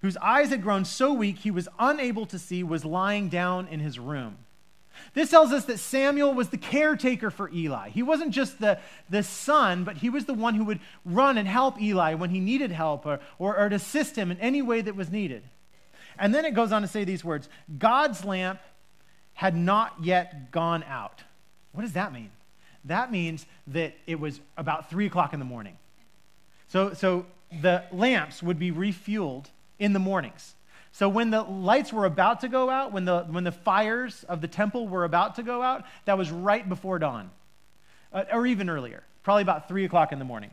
whose 0.00 0.16
eyes 0.18 0.50
had 0.50 0.62
grown 0.62 0.84
so 0.84 1.12
weak 1.12 1.38
he 1.38 1.50
was 1.50 1.68
unable 1.78 2.26
to 2.26 2.38
see, 2.38 2.62
was 2.62 2.84
lying 2.84 3.28
down 3.28 3.68
in 3.68 3.80
his 3.80 3.98
room. 3.98 4.36
This 5.14 5.30
tells 5.30 5.52
us 5.52 5.64
that 5.66 5.78
Samuel 5.78 6.34
was 6.34 6.48
the 6.48 6.58
caretaker 6.58 7.30
for 7.30 7.50
Eli. 7.50 7.90
He 7.90 8.02
wasn't 8.02 8.30
just 8.30 8.60
the, 8.60 8.78
the 9.10 9.22
son, 9.22 9.84
but 9.84 9.96
he 9.96 10.10
was 10.10 10.24
the 10.24 10.34
one 10.34 10.54
who 10.54 10.64
would 10.64 10.80
run 11.04 11.38
and 11.38 11.48
help 11.48 11.80
Eli 11.80 12.14
when 12.14 12.30
he 12.30 12.40
needed 12.40 12.70
help 12.70 13.06
or, 13.06 13.20
or, 13.38 13.56
or 13.56 13.66
assist 13.66 14.16
him 14.16 14.30
in 14.30 14.38
any 14.40 14.62
way 14.62 14.80
that 14.80 14.96
was 14.96 15.10
needed. 15.10 15.42
And 16.18 16.34
then 16.34 16.44
it 16.44 16.54
goes 16.54 16.72
on 16.72 16.82
to 16.82 16.88
say 16.88 17.04
these 17.04 17.24
words 17.24 17.48
God's 17.78 18.24
lamp 18.24 18.60
had 19.34 19.56
not 19.56 19.94
yet 20.02 20.50
gone 20.50 20.82
out. 20.82 21.22
What 21.72 21.82
does 21.82 21.92
that 21.92 22.12
mean? 22.12 22.30
That 22.84 23.12
means 23.12 23.46
that 23.68 23.94
it 24.06 24.18
was 24.18 24.40
about 24.56 24.90
three 24.90 25.06
o'clock 25.06 25.32
in 25.32 25.38
the 25.38 25.44
morning. 25.44 25.76
So, 26.68 26.92
so 26.94 27.26
the 27.62 27.84
lamps 27.92 28.42
would 28.42 28.58
be 28.58 28.72
refueled 28.72 29.46
in 29.78 29.92
the 29.92 29.98
mornings. 29.98 30.54
So 30.98 31.08
when 31.08 31.30
the 31.30 31.42
lights 31.42 31.92
were 31.92 32.06
about 32.06 32.40
to 32.40 32.48
go 32.48 32.68
out, 32.68 32.90
when 32.90 33.04
the, 33.04 33.20
when 33.30 33.44
the 33.44 33.52
fires 33.52 34.24
of 34.24 34.40
the 34.40 34.48
temple 34.48 34.88
were 34.88 35.04
about 35.04 35.36
to 35.36 35.44
go 35.44 35.62
out, 35.62 35.84
that 36.06 36.18
was 36.18 36.28
right 36.32 36.68
before 36.68 36.98
dawn, 36.98 37.30
uh, 38.12 38.24
or 38.32 38.48
even 38.48 38.68
earlier, 38.68 39.04
probably 39.22 39.42
about 39.42 39.68
3 39.68 39.84
o'clock 39.84 40.10
in 40.10 40.18
the 40.18 40.24
morning. 40.24 40.50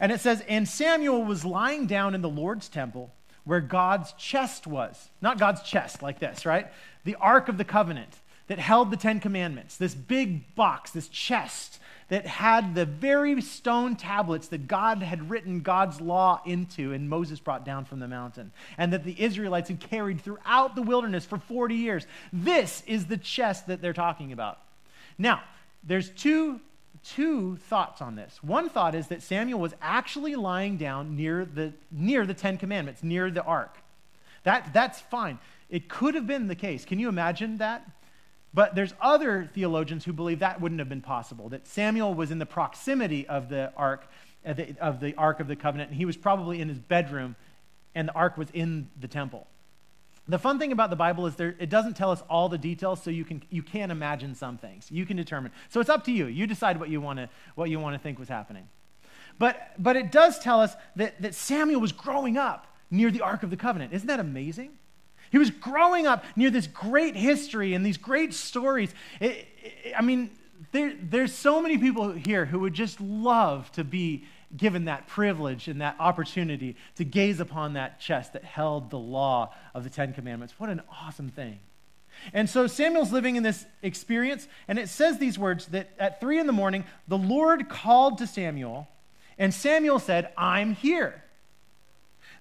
And 0.00 0.10
it 0.10 0.18
says, 0.18 0.42
And 0.48 0.66
Samuel 0.66 1.24
was 1.24 1.44
lying 1.44 1.86
down 1.86 2.16
in 2.16 2.22
the 2.22 2.28
Lord's 2.28 2.68
temple 2.68 3.14
where 3.44 3.60
God's 3.60 4.10
chest 4.14 4.66
was. 4.66 5.10
Not 5.22 5.38
God's 5.38 5.62
chest 5.62 6.02
like 6.02 6.18
this, 6.18 6.44
right? 6.44 6.66
The 7.04 7.14
Ark 7.14 7.48
of 7.48 7.56
the 7.56 7.64
Covenant 7.64 8.16
that 8.48 8.58
held 8.58 8.90
the 8.90 8.96
Ten 8.96 9.20
Commandments, 9.20 9.76
this 9.76 9.94
big 9.94 10.56
box, 10.56 10.90
this 10.90 11.06
chest 11.06 11.78
that 12.08 12.26
had 12.26 12.74
the 12.74 12.86
very 12.86 13.40
stone 13.40 13.94
tablets 13.94 14.48
that 14.48 14.66
God 14.66 15.02
had 15.02 15.28
written 15.30 15.60
God's 15.60 16.00
law 16.00 16.40
into 16.46 16.92
and 16.92 17.08
Moses 17.08 17.38
brought 17.38 17.64
down 17.64 17.84
from 17.84 18.00
the 18.00 18.08
mountain, 18.08 18.50
and 18.78 18.92
that 18.92 19.04
the 19.04 19.20
Israelites 19.22 19.68
had 19.68 19.80
carried 19.80 20.20
throughout 20.20 20.74
the 20.74 20.82
wilderness 20.82 21.24
for 21.24 21.38
40 21.38 21.74
years. 21.74 22.06
This 22.32 22.82
is 22.86 23.06
the 23.06 23.18
chest 23.18 23.66
that 23.66 23.82
they're 23.82 23.92
talking 23.92 24.32
about. 24.32 24.58
Now, 25.18 25.42
there's 25.84 26.08
two, 26.10 26.60
two 27.04 27.56
thoughts 27.56 28.00
on 28.00 28.16
this. 28.16 28.38
One 28.42 28.70
thought 28.70 28.94
is 28.94 29.08
that 29.08 29.22
Samuel 29.22 29.60
was 29.60 29.74
actually 29.82 30.34
lying 30.34 30.78
down 30.78 31.14
near 31.14 31.44
the, 31.44 31.72
near 31.90 32.24
the 32.24 32.34
Ten 32.34 32.56
Commandments, 32.56 33.02
near 33.02 33.30
the 33.30 33.42
ark. 33.42 33.76
That, 34.44 34.72
that's 34.72 35.00
fine. 35.00 35.38
It 35.68 35.88
could 35.88 36.14
have 36.14 36.26
been 36.26 36.48
the 36.48 36.54
case. 36.54 36.86
Can 36.86 36.98
you 36.98 37.08
imagine 37.08 37.58
that? 37.58 37.86
But 38.58 38.74
there's 38.74 38.92
other 39.00 39.48
theologians 39.54 40.04
who 40.04 40.12
believe 40.12 40.40
that 40.40 40.60
wouldn't 40.60 40.80
have 40.80 40.88
been 40.88 41.00
possible, 41.00 41.48
that 41.50 41.68
Samuel 41.68 42.12
was 42.12 42.32
in 42.32 42.40
the 42.40 42.44
proximity 42.44 43.24
of 43.28 43.48
the 43.48 43.72
ark, 43.76 44.10
of 44.44 44.56
the, 44.56 44.74
of 44.80 44.98
the 44.98 45.14
ark 45.14 45.38
of 45.38 45.46
the 45.46 45.54
covenant, 45.54 45.90
and 45.90 45.96
he 45.96 46.04
was 46.04 46.16
probably 46.16 46.60
in 46.60 46.68
his 46.68 46.80
bedroom, 46.80 47.36
and 47.94 48.08
the 48.08 48.12
ark 48.14 48.36
was 48.36 48.48
in 48.52 48.90
the 49.00 49.06
temple. 49.06 49.46
The 50.26 50.40
fun 50.40 50.58
thing 50.58 50.72
about 50.72 50.90
the 50.90 50.96
Bible 50.96 51.26
is 51.26 51.36
there, 51.36 51.54
it 51.60 51.70
doesn't 51.70 51.94
tell 51.94 52.10
us 52.10 52.20
all 52.28 52.48
the 52.48 52.58
details, 52.58 53.00
so 53.00 53.10
you 53.10 53.24
can, 53.24 53.44
you 53.48 53.62
can 53.62 53.92
imagine 53.92 54.34
some 54.34 54.58
things. 54.58 54.90
You 54.90 55.06
can 55.06 55.16
determine. 55.16 55.52
So 55.68 55.78
it's 55.78 55.88
up 55.88 56.02
to 56.06 56.10
you. 56.10 56.26
You 56.26 56.48
decide 56.48 56.80
what 56.80 56.88
you 56.88 57.00
want 57.00 57.20
to, 57.20 57.28
what 57.54 57.70
you 57.70 57.78
want 57.78 57.94
to 57.94 58.02
think 58.02 58.18
was 58.18 58.28
happening. 58.28 58.66
But, 59.38 59.70
but 59.78 59.94
it 59.94 60.10
does 60.10 60.40
tell 60.40 60.60
us 60.60 60.74
that, 60.96 61.22
that 61.22 61.36
Samuel 61.36 61.80
was 61.80 61.92
growing 61.92 62.36
up 62.36 62.66
near 62.90 63.12
the 63.12 63.20
Ark 63.20 63.44
of 63.44 63.50
the 63.50 63.56
Covenant. 63.56 63.92
Isn't 63.92 64.08
that 64.08 64.18
amazing? 64.18 64.70
He 65.30 65.38
was 65.38 65.50
growing 65.50 66.06
up 66.06 66.24
near 66.36 66.50
this 66.50 66.66
great 66.66 67.16
history 67.16 67.74
and 67.74 67.84
these 67.84 67.96
great 67.96 68.34
stories. 68.34 68.92
It, 69.20 69.46
it, 69.62 69.94
I 69.96 70.02
mean, 70.02 70.30
there, 70.72 70.94
there's 71.00 71.34
so 71.34 71.62
many 71.62 71.78
people 71.78 72.12
here 72.12 72.44
who 72.44 72.60
would 72.60 72.74
just 72.74 73.00
love 73.00 73.70
to 73.72 73.84
be 73.84 74.24
given 74.56 74.86
that 74.86 75.06
privilege 75.06 75.68
and 75.68 75.80
that 75.80 75.96
opportunity 75.98 76.76
to 76.96 77.04
gaze 77.04 77.40
upon 77.40 77.74
that 77.74 78.00
chest 78.00 78.32
that 78.32 78.44
held 78.44 78.90
the 78.90 78.98
law 78.98 79.54
of 79.74 79.84
the 79.84 79.90
Ten 79.90 80.12
Commandments. 80.12 80.54
What 80.58 80.70
an 80.70 80.82
awesome 80.90 81.28
thing. 81.28 81.58
And 82.32 82.48
so 82.48 82.66
Samuel's 82.66 83.12
living 83.12 83.36
in 83.36 83.42
this 83.42 83.64
experience, 83.82 84.48
and 84.66 84.78
it 84.78 84.88
says 84.88 85.18
these 85.18 85.38
words 85.38 85.66
that 85.66 85.90
at 85.98 86.20
three 86.20 86.38
in 86.38 86.46
the 86.46 86.52
morning, 86.52 86.84
the 87.06 87.18
Lord 87.18 87.68
called 87.68 88.18
to 88.18 88.26
Samuel, 88.26 88.88
and 89.38 89.54
Samuel 89.54 89.98
said, 89.98 90.32
I'm 90.36 90.74
here. 90.74 91.22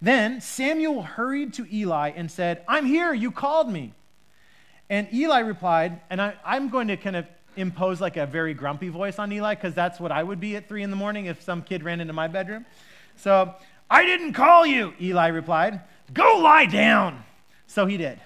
Then 0.01 0.41
Samuel 0.41 1.01
hurried 1.01 1.53
to 1.55 1.67
Eli 1.73 2.11
and 2.15 2.29
said, 2.29 2.63
I'm 2.67 2.85
here, 2.85 3.13
you 3.13 3.31
called 3.31 3.69
me. 3.71 3.93
And 4.89 5.07
Eli 5.13 5.39
replied, 5.39 6.01
and 6.09 6.21
I, 6.21 6.35
am 6.45 6.69
going 6.69 6.87
to 6.89 6.97
kind 6.97 7.15
of 7.15 7.25
impose 7.55 7.99
like 7.99 8.15
a 8.15 8.25
very 8.25 8.53
grumpy 8.53 8.89
voice 8.89 9.19
on 9.19 9.31
Eli 9.31 9.55
because 9.55 9.73
that's 9.73 9.99
what 9.99 10.11
I 10.11 10.21
would 10.21 10.39
be 10.39 10.55
at 10.55 10.69
three 10.69 10.83
in 10.83 10.91
the 10.91 10.95
morning 10.95 11.25
if 11.25 11.41
some 11.41 11.61
kid 11.61 11.83
ran 11.83 11.99
into 11.99 12.13
my 12.13 12.27
bedroom. 12.27 12.65
So, 13.15 13.55
I 13.89 14.05
didn't 14.05 14.33
call 14.33 14.65
you, 14.65 14.93
Eli 14.99 15.27
replied. 15.27 15.81
Go 16.13 16.39
lie 16.39 16.65
down. 16.65 17.23
So 17.67 17.85
he 17.85 17.97
did. 17.97 18.19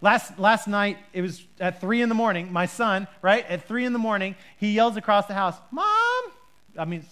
Last, 0.00 0.38
last 0.38 0.68
night, 0.68 0.98
it 1.12 1.22
was 1.22 1.44
at 1.58 1.80
3 1.80 2.02
in 2.02 2.08
the 2.08 2.14
morning, 2.14 2.52
my 2.52 2.66
son, 2.66 3.08
right, 3.22 3.46
at 3.48 3.66
3 3.66 3.86
in 3.86 3.92
the 3.94 3.98
morning, 3.98 4.34
he 4.58 4.72
yells 4.72 4.96
across 4.96 5.26
the 5.26 5.34
house, 5.34 5.56
Mom! 5.70 5.86
I 6.76 6.84
mean, 6.84 7.06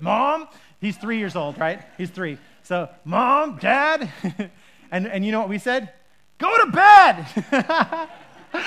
Mom! 0.00 0.48
He's 0.80 0.96
three 0.96 1.18
years 1.18 1.36
old, 1.36 1.58
right? 1.58 1.82
He's 1.98 2.10
three. 2.10 2.38
So, 2.62 2.88
Mom, 3.04 3.58
Dad. 3.58 4.10
and, 4.90 5.06
and 5.06 5.24
you 5.24 5.32
know 5.32 5.40
what 5.40 5.48
we 5.48 5.58
said? 5.58 5.92
Go 6.38 6.64
to 6.64 6.72
bed! 6.72 8.08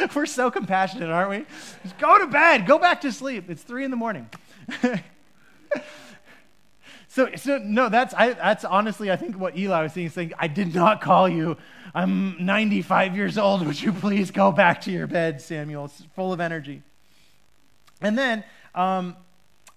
We're 0.16 0.26
so 0.26 0.50
compassionate, 0.50 1.10
aren't 1.10 1.30
we? 1.30 1.46
Just 1.84 1.98
go 1.98 2.18
to 2.18 2.28
bed. 2.28 2.66
Go 2.66 2.80
back 2.80 3.02
to 3.02 3.12
sleep. 3.12 3.50
It's 3.50 3.62
three 3.62 3.84
in 3.86 3.92
the 3.92 3.98
morning. 3.98 4.30
so, 7.08 7.30
so 7.36 7.58
no, 7.60 7.90
that's, 7.90 8.14
I, 8.14 8.34
that's 8.34 8.66
honestly, 8.66 9.12
I 9.12 9.16
think 9.16 9.38
what 9.38 9.58
Eli 9.58 9.84
was 9.84 9.94
saying, 9.94 10.10
saying, 10.10 10.34
I 10.40 10.48
did 10.48 10.74
not 10.74 11.02
call 11.02 11.30
you. 11.30 11.58
I'm 11.94 12.44
95 12.44 13.16
years 13.16 13.38
old. 13.38 13.66
Would 13.66 13.82
you 13.82 13.94
please 13.94 14.32
go 14.32 14.52
back 14.52 14.82
to 14.82 14.92
your 14.92 15.08
bed, 15.08 15.42
Samuel? 15.42 15.86
It's 15.86 16.04
full 16.16 16.34
of 16.34 16.40
energy. 16.40 16.82
And 18.02 18.18
then, 18.18 18.44
um, 18.74 19.16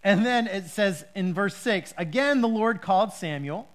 and 0.03 0.25
then 0.25 0.47
it 0.47 0.67
says 0.67 1.05
in 1.15 1.35
verse 1.35 1.57
6 1.57 1.95
again, 1.97 2.41
the 2.41 2.49
Lord 2.49 2.81
called 2.81 3.13
Samuel. 3.13 3.69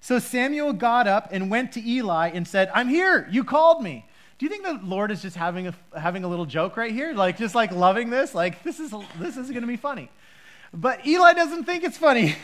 So 0.00 0.18
Samuel 0.18 0.72
got 0.72 1.06
up 1.06 1.28
and 1.32 1.50
went 1.50 1.72
to 1.72 1.86
Eli 1.86 2.30
and 2.32 2.46
said, 2.46 2.70
I'm 2.74 2.88
here. 2.88 3.28
You 3.30 3.44
called 3.44 3.82
me. 3.82 4.06
Do 4.38 4.46
you 4.46 4.50
think 4.50 4.64
the 4.64 4.78
Lord 4.84 5.10
is 5.10 5.20
just 5.20 5.36
having 5.36 5.66
a, 5.66 5.74
having 5.98 6.22
a 6.22 6.28
little 6.28 6.46
joke 6.46 6.76
right 6.76 6.92
here? 6.92 7.12
Like, 7.12 7.36
just 7.38 7.54
like 7.56 7.72
loving 7.72 8.08
this? 8.10 8.34
Like, 8.34 8.62
this 8.62 8.78
is, 8.78 8.94
this 9.18 9.36
is 9.36 9.50
going 9.50 9.62
to 9.62 9.66
be 9.66 9.76
funny. 9.76 10.10
But 10.72 11.04
Eli 11.06 11.32
doesn't 11.32 11.64
think 11.64 11.82
it's 11.82 11.98
funny. 11.98 12.36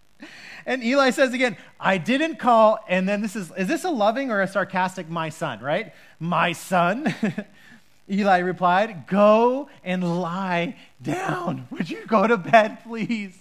and 0.66 0.82
Eli 0.82 1.10
says 1.10 1.32
again, 1.32 1.56
I 1.78 1.98
didn't 1.98 2.36
call. 2.40 2.80
And 2.88 3.08
then 3.08 3.20
this 3.20 3.36
is, 3.36 3.52
is 3.56 3.68
this 3.68 3.84
a 3.84 3.90
loving 3.90 4.32
or 4.32 4.40
a 4.40 4.48
sarcastic 4.48 5.08
my 5.08 5.28
son, 5.28 5.60
right? 5.60 5.92
My 6.18 6.52
son. 6.52 7.14
Eli 8.10 8.38
replied, 8.38 9.06
Go 9.06 9.68
and 9.84 10.20
lie 10.20 10.76
down. 11.00 11.68
Would 11.70 11.90
you 11.90 12.04
go 12.06 12.26
to 12.26 12.36
bed, 12.36 12.78
please? 12.82 13.38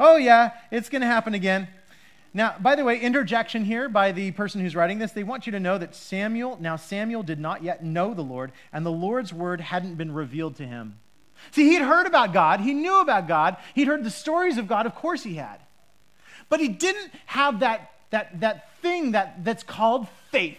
Oh, 0.00 0.16
yeah, 0.16 0.50
it's 0.70 0.88
going 0.88 1.02
to 1.02 1.06
happen 1.06 1.34
again. 1.34 1.68
Now, 2.36 2.54
by 2.60 2.74
the 2.74 2.84
way, 2.84 3.00
interjection 3.00 3.64
here 3.64 3.88
by 3.88 4.12
the 4.12 4.30
person 4.32 4.60
who's 4.60 4.76
writing 4.76 4.98
this, 4.98 5.12
they 5.12 5.22
want 5.22 5.46
you 5.46 5.52
to 5.52 5.58
know 5.58 5.78
that 5.78 5.94
Samuel, 5.94 6.58
now 6.60 6.76
Samuel 6.76 7.22
did 7.22 7.40
not 7.40 7.62
yet 7.62 7.82
know 7.82 8.12
the 8.12 8.20
Lord, 8.20 8.52
and 8.74 8.84
the 8.84 8.92
Lord's 8.92 9.32
word 9.32 9.62
hadn't 9.62 9.94
been 9.94 10.12
revealed 10.12 10.56
to 10.56 10.66
him. 10.66 10.98
See, 11.52 11.70
he'd 11.70 11.80
heard 11.80 12.06
about 12.06 12.34
God, 12.34 12.60
he 12.60 12.74
knew 12.74 13.00
about 13.00 13.26
God, 13.26 13.56
he'd 13.74 13.88
heard 13.88 14.04
the 14.04 14.10
stories 14.10 14.58
of 14.58 14.68
God, 14.68 14.84
of 14.84 14.94
course 14.94 15.22
he 15.22 15.36
had. 15.36 15.60
But 16.50 16.60
he 16.60 16.68
didn't 16.68 17.10
have 17.24 17.60
that, 17.60 17.92
that, 18.10 18.38
that 18.40 18.70
thing 18.82 19.12
that, 19.12 19.42
that's 19.42 19.62
called 19.62 20.06
faith. 20.30 20.58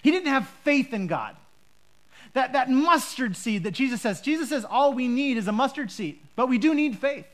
He 0.00 0.10
didn't 0.10 0.28
have 0.28 0.48
faith 0.64 0.94
in 0.94 1.08
God. 1.08 1.36
That, 2.32 2.54
that 2.54 2.70
mustard 2.70 3.36
seed 3.36 3.64
that 3.64 3.72
Jesus 3.72 4.00
says, 4.00 4.22
Jesus 4.22 4.48
says 4.48 4.64
all 4.64 4.94
we 4.94 5.08
need 5.08 5.36
is 5.36 5.46
a 5.46 5.52
mustard 5.52 5.90
seed, 5.90 6.20
but 6.36 6.48
we 6.48 6.56
do 6.56 6.72
need 6.74 6.96
faith. 6.96 7.26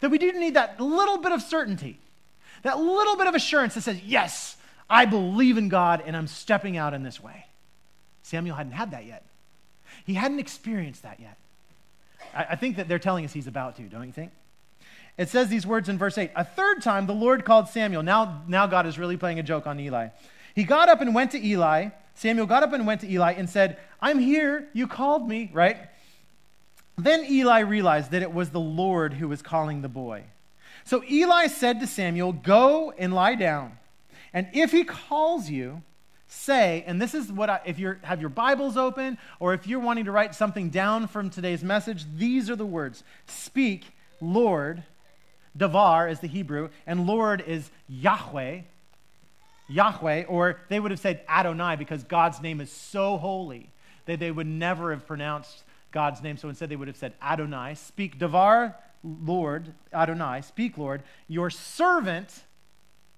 That 0.00 0.10
we 0.10 0.18
do 0.18 0.32
need 0.32 0.54
that 0.54 0.80
little 0.80 1.18
bit 1.18 1.30
of 1.30 1.42
certainty 1.42 2.00
that 2.62 2.78
little 2.78 3.16
bit 3.16 3.26
of 3.26 3.34
assurance 3.34 3.74
that 3.74 3.82
says, 3.82 4.00
Yes, 4.02 4.56
I 4.88 5.04
believe 5.04 5.58
in 5.58 5.68
God 5.68 6.02
and 6.04 6.16
I'm 6.16 6.26
stepping 6.26 6.76
out 6.76 6.94
in 6.94 7.02
this 7.02 7.22
way. 7.22 7.46
Samuel 8.22 8.56
hadn't 8.56 8.72
had 8.72 8.90
that 8.90 9.06
yet. 9.06 9.24
He 10.04 10.14
hadn't 10.14 10.38
experienced 10.38 11.02
that 11.02 11.20
yet. 11.20 11.36
I, 12.34 12.46
I 12.50 12.56
think 12.56 12.76
that 12.76 12.88
they're 12.88 12.98
telling 12.98 13.24
us 13.24 13.32
he's 13.32 13.46
about 13.46 13.76
to, 13.76 13.82
don't 13.82 14.06
you 14.06 14.12
think? 14.12 14.32
It 15.16 15.28
says 15.28 15.48
these 15.48 15.66
words 15.66 15.88
in 15.88 15.98
verse 15.98 16.16
8 16.16 16.30
A 16.36 16.44
third 16.44 16.82
time 16.82 17.06
the 17.06 17.14
Lord 17.14 17.44
called 17.44 17.68
Samuel. 17.68 18.02
Now, 18.02 18.42
now 18.46 18.66
God 18.66 18.86
is 18.86 18.98
really 18.98 19.16
playing 19.16 19.38
a 19.38 19.42
joke 19.42 19.66
on 19.66 19.80
Eli. 19.80 20.08
He 20.54 20.64
got 20.64 20.88
up 20.88 21.00
and 21.00 21.14
went 21.14 21.32
to 21.32 21.44
Eli. 21.44 21.88
Samuel 22.14 22.46
got 22.46 22.62
up 22.62 22.72
and 22.72 22.86
went 22.86 23.00
to 23.02 23.10
Eli 23.10 23.32
and 23.32 23.48
said, 23.48 23.78
I'm 24.00 24.18
here. 24.18 24.68
You 24.72 24.86
called 24.86 25.28
me, 25.28 25.50
right? 25.52 25.76
Then 26.96 27.24
Eli 27.24 27.60
realized 27.60 28.10
that 28.10 28.22
it 28.22 28.32
was 28.32 28.50
the 28.50 28.60
Lord 28.60 29.14
who 29.14 29.28
was 29.28 29.42
calling 29.42 29.82
the 29.82 29.88
boy. 29.88 30.24
So 30.88 31.04
Eli 31.04 31.48
said 31.48 31.80
to 31.80 31.86
Samuel, 31.86 32.32
Go 32.32 32.94
and 32.96 33.12
lie 33.12 33.34
down. 33.34 33.76
And 34.32 34.48
if 34.54 34.72
he 34.72 34.84
calls 34.84 35.50
you, 35.50 35.82
say, 36.28 36.82
and 36.86 36.98
this 36.98 37.12
is 37.12 37.30
what 37.30 37.50
I, 37.50 37.60
if 37.66 37.78
you 37.78 37.96
have 38.04 38.22
your 38.22 38.30
Bibles 38.30 38.78
open 38.78 39.18
or 39.38 39.52
if 39.52 39.66
you're 39.66 39.80
wanting 39.80 40.06
to 40.06 40.12
write 40.12 40.34
something 40.34 40.70
down 40.70 41.06
from 41.06 41.28
today's 41.28 41.62
message, 41.62 42.06
these 42.16 42.48
are 42.48 42.56
the 42.56 42.64
words 42.64 43.04
Speak, 43.26 43.84
Lord. 44.22 44.82
Davar 45.58 46.10
is 46.10 46.20
the 46.20 46.26
Hebrew, 46.26 46.70
and 46.86 47.06
Lord 47.06 47.44
is 47.46 47.70
Yahweh. 47.90 48.60
Yahweh, 49.68 50.24
or 50.24 50.58
they 50.70 50.80
would 50.80 50.90
have 50.90 51.00
said 51.00 51.20
Adonai 51.28 51.76
because 51.76 52.02
God's 52.04 52.40
name 52.40 52.62
is 52.62 52.72
so 52.72 53.18
holy 53.18 53.68
that 54.06 54.20
they 54.20 54.30
would 54.30 54.46
never 54.46 54.92
have 54.92 55.06
pronounced 55.06 55.64
God's 55.90 56.22
name. 56.22 56.38
So 56.38 56.48
instead, 56.48 56.70
they 56.70 56.76
would 56.76 56.88
have 56.88 56.96
said 56.96 57.12
Adonai. 57.20 57.74
Speak 57.74 58.18
Davar, 58.18 58.74
Lord, 59.02 59.72
Adonai, 59.92 60.42
speak, 60.42 60.76
Lord, 60.78 61.02
your 61.28 61.50
servant, 61.50 62.44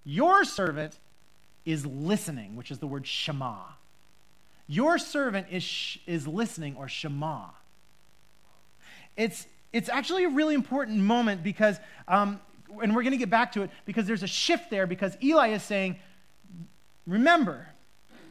your 0.04 0.44
servant 0.44 0.98
is 1.64 1.86
listening, 1.86 2.56
which 2.56 2.70
is 2.70 2.78
the 2.78 2.86
word 2.86 3.06
Shema. 3.06 3.56
Your 4.66 4.98
servant 4.98 5.48
is, 5.50 5.98
is 6.06 6.26
listening, 6.26 6.76
or 6.76 6.88
Shema. 6.88 7.46
It's, 9.16 9.46
it's 9.72 9.88
actually 9.88 10.24
a 10.24 10.28
really 10.28 10.54
important 10.54 10.98
moment 10.98 11.42
because, 11.42 11.78
um, 12.08 12.40
and 12.82 12.94
we're 12.94 13.02
going 13.02 13.12
to 13.12 13.18
get 13.18 13.30
back 13.30 13.52
to 13.52 13.62
it, 13.62 13.70
because 13.84 14.06
there's 14.06 14.22
a 14.22 14.28
shift 14.28 14.70
there 14.70 14.86
because 14.86 15.16
Eli 15.22 15.48
is 15.48 15.62
saying, 15.62 15.96
Remember, 17.06 17.66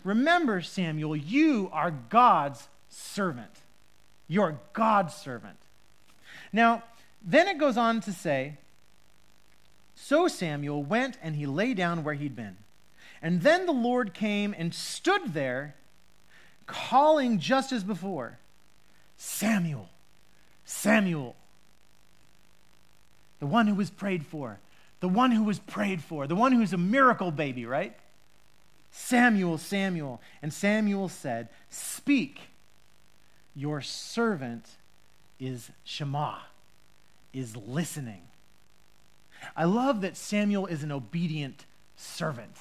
remember, 0.03 0.61
Samuel, 0.61 1.15
you 1.15 1.69
are 1.73 1.91
God's 1.91 2.67
servant. 2.87 3.51
You're 4.27 4.59
God's 4.73 5.13
servant. 5.13 5.57
Now, 6.53 6.83
then 7.21 7.47
it 7.47 7.57
goes 7.57 7.77
on 7.77 8.01
to 8.01 8.13
say 8.13 8.57
So 9.95 10.27
Samuel 10.27 10.83
went 10.83 11.17
and 11.21 11.35
he 11.35 11.45
lay 11.45 11.73
down 11.73 12.03
where 12.03 12.13
he'd 12.13 12.35
been. 12.35 12.57
And 13.21 13.41
then 13.41 13.65
the 13.65 13.73
Lord 13.73 14.13
came 14.13 14.55
and 14.57 14.73
stood 14.73 15.33
there, 15.33 15.75
calling 16.65 17.39
just 17.39 17.71
as 17.71 17.83
before 17.83 18.39
Samuel, 19.17 19.89
Samuel. 20.63 21.35
The 23.39 23.45
one 23.45 23.67
who 23.67 23.75
was 23.75 23.89
prayed 23.89 24.25
for, 24.25 24.59
the 24.99 25.07
one 25.07 25.31
who 25.31 25.43
was 25.43 25.59
prayed 25.59 26.01
for, 26.01 26.27
the 26.27 26.35
one 26.35 26.51
who's 26.51 26.73
a 26.73 26.77
miracle 26.77 27.31
baby, 27.31 27.65
right? 27.65 27.95
Samuel, 28.91 29.57
Samuel. 29.57 30.21
And 30.41 30.53
Samuel 30.53 31.09
said, 31.09 31.49
Speak, 31.69 32.41
your 33.55 33.81
servant 33.81 34.65
is 35.39 35.71
Shema 35.83 36.39
is 37.33 37.55
listening. 37.55 38.21
I 39.55 39.65
love 39.65 40.01
that 40.01 40.17
Samuel 40.17 40.65
is 40.65 40.83
an 40.83 40.91
obedient 40.91 41.65
servant. 41.95 42.55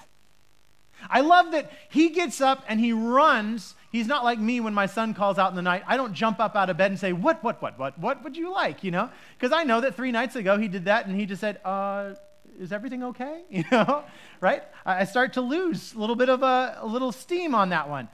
I 1.08 1.20
love 1.20 1.52
that 1.52 1.70
he 1.90 2.08
gets 2.08 2.40
up 2.40 2.64
and 2.68 2.80
he 2.80 2.92
runs. 2.92 3.74
He's 3.92 4.06
not 4.06 4.24
like 4.24 4.38
me 4.38 4.60
when 4.60 4.74
my 4.74 4.86
son 4.86 5.14
calls 5.14 5.38
out 5.38 5.50
in 5.50 5.56
the 5.56 5.62
night. 5.62 5.84
I 5.86 5.96
don't 5.96 6.12
jump 6.12 6.40
up 6.40 6.56
out 6.56 6.70
of 6.70 6.76
bed 6.76 6.90
and 6.90 6.98
say, 6.98 7.12
What, 7.12 7.42
what, 7.44 7.62
what, 7.62 7.78
what, 7.78 7.98
what 7.98 8.24
would 8.24 8.36
you 8.36 8.52
like? 8.52 8.82
You 8.82 8.90
know? 8.90 9.10
Because 9.38 9.52
I 9.52 9.64
know 9.64 9.80
that 9.80 9.94
three 9.94 10.10
nights 10.10 10.34
ago 10.34 10.58
he 10.58 10.68
did 10.68 10.86
that 10.86 11.06
and 11.06 11.18
he 11.18 11.26
just 11.26 11.40
said, 11.40 11.60
uh, 11.64 12.14
Is 12.58 12.72
everything 12.72 13.04
okay? 13.04 13.42
You 13.50 13.64
know? 13.70 14.04
Right? 14.40 14.64
I 14.84 15.04
start 15.04 15.34
to 15.34 15.40
lose 15.40 15.94
a 15.94 15.98
little 15.98 16.16
bit 16.16 16.28
of 16.28 16.42
a, 16.42 16.78
a 16.80 16.86
little 16.86 17.12
steam 17.12 17.54
on 17.54 17.68
that 17.68 17.88
one. 17.88 18.08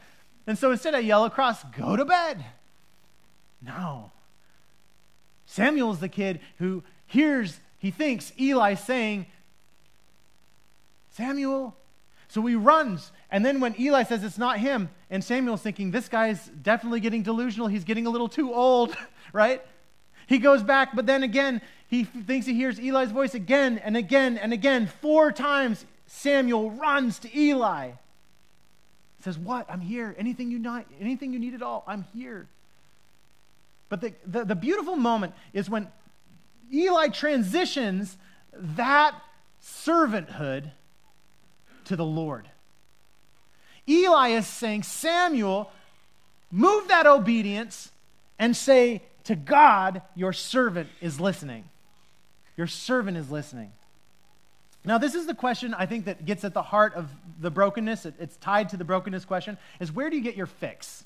And 0.46 0.58
so 0.58 0.70
instead 0.70 0.94
I 0.94 0.98
yell 0.98 1.24
across, 1.24 1.64
Go 1.64 1.96
to 1.96 2.04
bed. 2.04 2.44
No. 3.62 4.12
Samuel's 5.54 6.00
the 6.00 6.08
kid 6.08 6.40
who 6.58 6.82
hears, 7.06 7.60
he 7.78 7.92
thinks 7.92 8.32
Eli 8.40 8.74
saying, 8.74 9.26
Samuel. 11.12 11.76
So 12.26 12.44
he 12.44 12.56
runs. 12.56 13.12
And 13.30 13.46
then 13.46 13.60
when 13.60 13.80
Eli 13.80 14.02
says 14.02 14.24
it's 14.24 14.36
not 14.36 14.58
him, 14.58 14.90
and 15.10 15.22
Samuel's 15.22 15.62
thinking, 15.62 15.92
this 15.92 16.08
guy's 16.08 16.44
definitely 16.48 16.98
getting 16.98 17.22
delusional, 17.22 17.68
he's 17.68 17.84
getting 17.84 18.08
a 18.08 18.10
little 18.10 18.28
too 18.28 18.52
old, 18.52 18.96
right? 19.32 19.62
He 20.26 20.38
goes 20.38 20.64
back, 20.64 20.96
but 20.96 21.06
then 21.06 21.22
again, 21.22 21.62
he 21.86 22.02
thinks 22.02 22.46
he 22.46 22.54
hears 22.54 22.80
Eli's 22.80 23.12
voice 23.12 23.34
again 23.34 23.78
and 23.78 23.96
again 23.96 24.36
and 24.36 24.52
again. 24.52 24.88
Four 24.88 25.30
times 25.30 25.86
Samuel 26.08 26.72
runs 26.72 27.20
to 27.20 27.38
Eli. 27.38 27.92
Says, 29.20 29.38
What? 29.38 29.70
I'm 29.70 29.80
here. 29.80 30.16
Anything 30.18 30.50
you 30.50 30.58
need, 30.58 30.84
anything 31.00 31.32
you 31.32 31.38
need 31.38 31.54
at 31.54 31.62
all, 31.62 31.84
I'm 31.86 32.06
here. 32.12 32.48
But 33.94 34.00
the, 34.00 34.12
the, 34.26 34.44
the 34.44 34.54
beautiful 34.56 34.96
moment 34.96 35.34
is 35.52 35.70
when 35.70 35.86
Eli 36.72 37.10
transitions 37.10 38.16
that 38.52 39.14
servanthood 39.62 40.72
to 41.84 41.94
the 41.94 42.04
Lord. 42.04 42.48
Eli 43.88 44.30
is 44.30 44.48
saying, 44.48 44.82
Samuel, 44.82 45.70
move 46.50 46.88
that 46.88 47.06
obedience 47.06 47.92
and 48.36 48.56
say 48.56 49.00
to 49.22 49.36
God, 49.36 50.02
Your 50.16 50.32
servant 50.32 50.88
is 51.00 51.20
listening. 51.20 51.62
Your 52.56 52.66
servant 52.66 53.16
is 53.16 53.30
listening. 53.30 53.70
Now, 54.84 54.98
this 54.98 55.14
is 55.14 55.28
the 55.28 55.34
question 55.34 55.72
I 55.72 55.86
think 55.86 56.06
that 56.06 56.24
gets 56.24 56.42
at 56.42 56.52
the 56.52 56.62
heart 56.62 56.94
of 56.94 57.10
the 57.38 57.50
brokenness. 57.52 58.06
It, 58.06 58.14
it's 58.18 58.36
tied 58.38 58.70
to 58.70 58.76
the 58.76 58.84
brokenness 58.84 59.24
question 59.24 59.56
is 59.78 59.92
where 59.92 60.10
do 60.10 60.16
you 60.16 60.22
get 60.22 60.34
your 60.34 60.46
fix? 60.46 61.04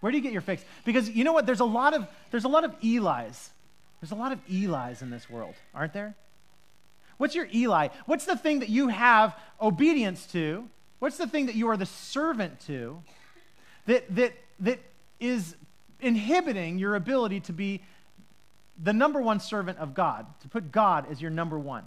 Where 0.00 0.12
do 0.12 0.18
you 0.18 0.22
get 0.22 0.32
your 0.32 0.42
fix? 0.42 0.64
Because 0.84 1.10
you 1.10 1.24
know 1.24 1.32
what? 1.32 1.46
There's 1.46 1.60
a 1.60 1.64
lot 1.64 1.94
of, 1.94 2.06
there's 2.30 2.44
a 2.44 2.48
lot 2.48 2.64
of 2.64 2.74
Eli's. 2.82 3.50
There's 4.00 4.12
a 4.12 4.16
lot 4.16 4.32
of 4.32 4.40
Eli's 4.50 5.02
in 5.02 5.10
this 5.10 5.28
world, 5.28 5.54
aren't 5.74 5.92
there? 5.92 6.14
What's 7.16 7.34
your 7.34 7.48
Eli? 7.52 7.88
What's 8.04 8.26
the 8.26 8.36
thing 8.36 8.60
that 8.60 8.68
you 8.68 8.88
have 8.88 9.34
obedience 9.60 10.26
to? 10.26 10.68
What's 10.98 11.16
the 11.16 11.26
thing 11.26 11.46
that 11.46 11.54
you 11.54 11.68
are 11.68 11.76
the 11.76 11.86
servant 11.86 12.60
to 12.66 13.02
that, 13.86 14.14
that, 14.14 14.32
that 14.60 14.80
is 15.18 15.56
inhibiting 16.00 16.78
your 16.78 16.94
ability 16.94 17.40
to 17.40 17.52
be 17.52 17.82
the 18.82 18.92
number 18.92 19.20
one 19.22 19.40
servant 19.40 19.78
of 19.78 19.94
God, 19.94 20.26
to 20.42 20.48
put 20.48 20.70
God 20.70 21.10
as 21.10 21.22
your 21.22 21.30
number 21.30 21.58
one? 21.58 21.84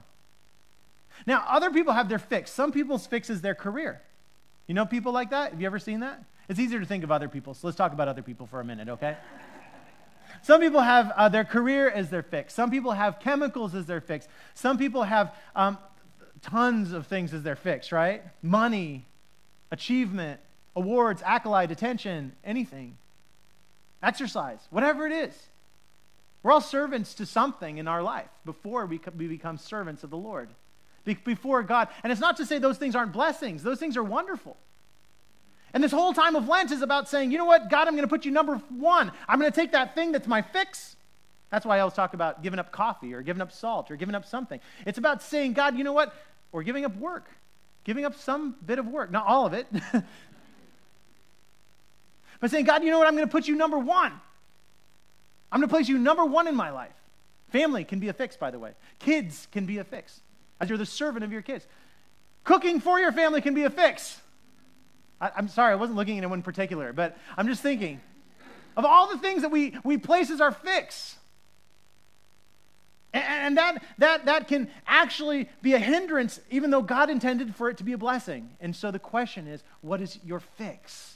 Now, 1.27 1.43
other 1.47 1.69
people 1.69 1.93
have 1.93 2.09
their 2.09 2.19
fix. 2.19 2.49
Some 2.51 2.71
people's 2.71 3.05
fix 3.05 3.29
is 3.29 3.41
their 3.41 3.55
career. 3.55 4.01
You 4.67 4.73
know 4.73 4.85
people 4.85 5.11
like 5.11 5.31
that? 5.31 5.51
Have 5.51 5.61
you 5.61 5.67
ever 5.67 5.79
seen 5.79 5.99
that? 5.99 6.23
It's 6.49 6.59
easier 6.59 6.79
to 6.79 6.85
think 6.85 7.03
of 7.03 7.11
other 7.11 7.29
people, 7.29 7.53
so 7.53 7.67
let's 7.67 7.77
talk 7.77 7.93
about 7.93 8.07
other 8.07 8.23
people 8.23 8.47
for 8.47 8.59
a 8.59 8.65
minute, 8.65 8.89
okay? 8.89 9.15
Some 10.41 10.61
people 10.61 10.81
have 10.81 11.11
uh, 11.15 11.29
their 11.29 11.43
career 11.43 11.89
as 11.89 12.09
their 12.09 12.23
fix. 12.23 12.55
Some 12.55 12.71
people 12.71 12.91
have 12.91 13.19
chemicals 13.19 13.75
as 13.75 13.85
their 13.85 14.01
fix. 14.01 14.27
Some 14.55 14.79
people 14.79 15.03
have 15.03 15.35
um, 15.55 15.77
tons 16.41 16.91
of 16.91 17.05
things 17.05 17.35
as 17.35 17.43
their 17.43 17.55
fix, 17.55 17.91
right? 17.91 18.23
Money, 18.41 19.05
achievement, 19.71 20.39
awards, 20.75 21.21
accolade, 21.23 21.69
attention, 21.69 22.31
anything. 22.43 22.97
Exercise, 24.01 24.59
whatever 24.71 25.05
it 25.05 25.11
is. 25.11 25.33
We're 26.41 26.51
all 26.51 26.61
servants 26.61 27.13
to 27.15 27.27
something 27.27 27.77
in 27.77 27.87
our 27.87 28.01
life 28.01 28.29
before 28.43 28.87
we, 28.87 28.99
we 29.15 29.27
become 29.27 29.57
servants 29.57 30.03
of 30.03 30.09
the 30.09 30.17
Lord, 30.17 30.49
be- 31.03 31.13
before 31.13 31.61
God. 31.61 31.89
And 32.01 32.11
it's 32.11 32.21
not 32.21 32.37
to 32.37 32.45
say 32.45 32.57
those 32.57 32.77
things 32.77 32.95
aren't 32.95 33.11
blessings, 33.11 33.61
those 33.61 33.79
things 33.79 33.97
are 33.97 34.03
wonderful. 34.03 34.57
And 35.73 35.83
this 35.83 35.91
whole 35.91 36.13
time 36.13 36.35
of 36.35 36.47
Lent 36.47 36.71
is 36.71 36.81
about 36.81 37.07
saying, 37.07 37.31
you 37.31 37.37
know 37.37 37.45
what, 37.45 37.69
God, 37.69 37.87
I'm 37.87 37.95
going 37.95 38.03
to 38.03 38.09
put 38.09 38.25
you 38.25 38.31
number 38.31 38.55
one. 38.69 39.11
I'm 39.27 39.39
going 39.39 39.51
to 39.51 39.55
take 39.55 39.71
that 39.73 39.95
thing 39.95 40.11
that's 40.11 40.27
my 40.27 40.41
fix. 40.41 40.95
That's 41.49 41.65
why 41.65 41.77
I 41.77 41.79
always 41.81 41.93
talk 41.93 42.13
about 42.13 42.43
giving 42.43 42.59
up 42.59 42.71
coffee 42.71 43.13
or 43.13 43.21
giving 43.21 43.41
up 43.41 43.51
salt 43.51 43.91
or 43.91 43.95
giving 43.95 44.15
up 44.15 44.25
something. 44.25 44.59
It's 44.85 44.97
about 44.97 45.21
saying, 45.21 45.53
God, 45.53 45.77
you 45.77 45.83
know 45.83 45.93
what, 45.93 46.13
or 46.51 46.63
giving 46.63 46.85
up 46.85 46.95
work, 46.97 47.27
giving 47.83 48.05
up 48.05 48.15
some 48.15 48.55
bit 48.65 48.79
of 48.79 48.87
work, 48.87 49.11
not 49.11 49.25
all 49.27 49.45
of 49.45 49.53
it. 49.53 49.67
but 52.39 52.51
saying, 52.51 52.65
God, 52.65 52.83
you 52.83 52.91
know 52.91 52.99
what, 52.99 53.07
I'm 53.07 53.15
going 53.15 53.27
to 53.27 53.31
put 53.31 53.47
you 53.47 53.55
number 53.55 53.77
one. 53.77 54.11
I'm 55.51 55.59
going 55.59 55.69
to 55.69 55.73
place 55.73 55.89
you 55.89 55.97
number 55.97 56.25
one 56.25 56.47
in 56.47 56.55
my 56.55 56.69
life. 56.69 56.93
Family 57.51 57.83
can 57.83 57.99
be 57.99 58.09
a 58.09 58.13
fix, 58.13 58.37
by 58.37 58.51
the 58.51 58.59
way. 58.59 58.73
Kids 58.99 59.47
can 59.51 59.65
be 59.65 59.79
a 59.79 59.83
fix, 59.83 60.21
as 60.59 60.69
you're 60.69 60.77
the 60.77 60.85
servant 60.85 61.23
of 61.23 61.31
your 61.31 61.41
kids. 61.41 61.65
Cooking 62.43 62.79
for 62.79 62.99
your 62.99 63.11
family 63.11 63.41
can 63.41 63.55
be 63.55 63.63
a 63.63 63.69
fix. 63.69 64.21
I, 65.21 65.31
am 65.37 65.47
sorry, 65.47 65.73
I 65.73 65.75
wasn't 65.75 65.97
looking 65.97 66.15
at 66.15 66.19
anyone 66.19 66.39
in 66.39 66.43
particular, 66.43 66.93
but 66.93 67.17
I'm 67.37 67.47
just 67.47 67.61
thinking 67.61 68.01
of 68.77 68.85
all 68.85 69.09
the 69.09 69.17
things 69.17 69.41
that 69.41 69.51
we, 69.51 69.75
we 69.83 69.97
place 69.97 70.29
as 70.29 70.39
our 70.39 70.51
fix. 70.51 71.17
And, 73.13 73.23
and 73.23 73.57
that, 73.57 73.83
that, 73.97 74.25
that 74.25 74.47
can 74.47 74.69
actually 74.87 75.49
be 75.61 75.73
a 75.73 75.79
hindrance, 75.79 76.39
even 76.49 76.69
though 76.69 76.81
God 76.81 77.09
intended 77.09 77.55
for 77.55 77.69
it 77.69 77.77
to 77.77 77.83
be 77.83 77.93
a 77.93 77.97
blessing. 77.97 78.51
And 78.61 78.75
so 78.75 78.91
the 78.91 78.99
question 78.99 79.47
is 79.47 79.63
what 79.81 80.01
is 80.01 80.19
your 80.23 80.39
fix? 80.39 81.15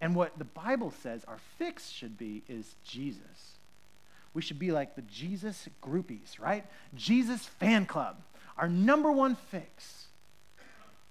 And 0.00 0.14
what 0.14 0.38
the 0.38 0.44
Bible 0.44 0.92
says 1.02 1.24
our 1.26 1.38
fix 1.58 1.88
should 1.88 2.18
be 2.18 2.42
is 2.48 2.74
Jesus. 2.84 3.54
We 4.34 4.42
should 4.42 4.58
be 4.58 4.70
like 4.70 4.94
the 4.94 5.02
Jesus 5.02 5.68
groupies, 5.82 6.38
right? 6.38 6.64
Jesus 6.94 7.46
fan 7.46 7.86
club. 7.86 8.16
Our 8.58 8.68
number 8.68 9.10
one 9.10 9.34
fix 9.50 10.06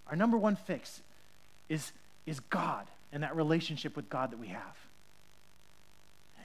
our 0.10 0.16
number 0.16 0.38
one 0.38 0.56
fix 0.56 1.02
is, 1.70 1.92
is 2.26 2.40
God 2.40 2.88
and 3.12 3.24
that 3.24 3.36
relationship 3.36 3.96
with 3.96 4.10
God 4.10 4.32
that 4.32 4.40
we 4.40 4.48
have. 4.48 4.76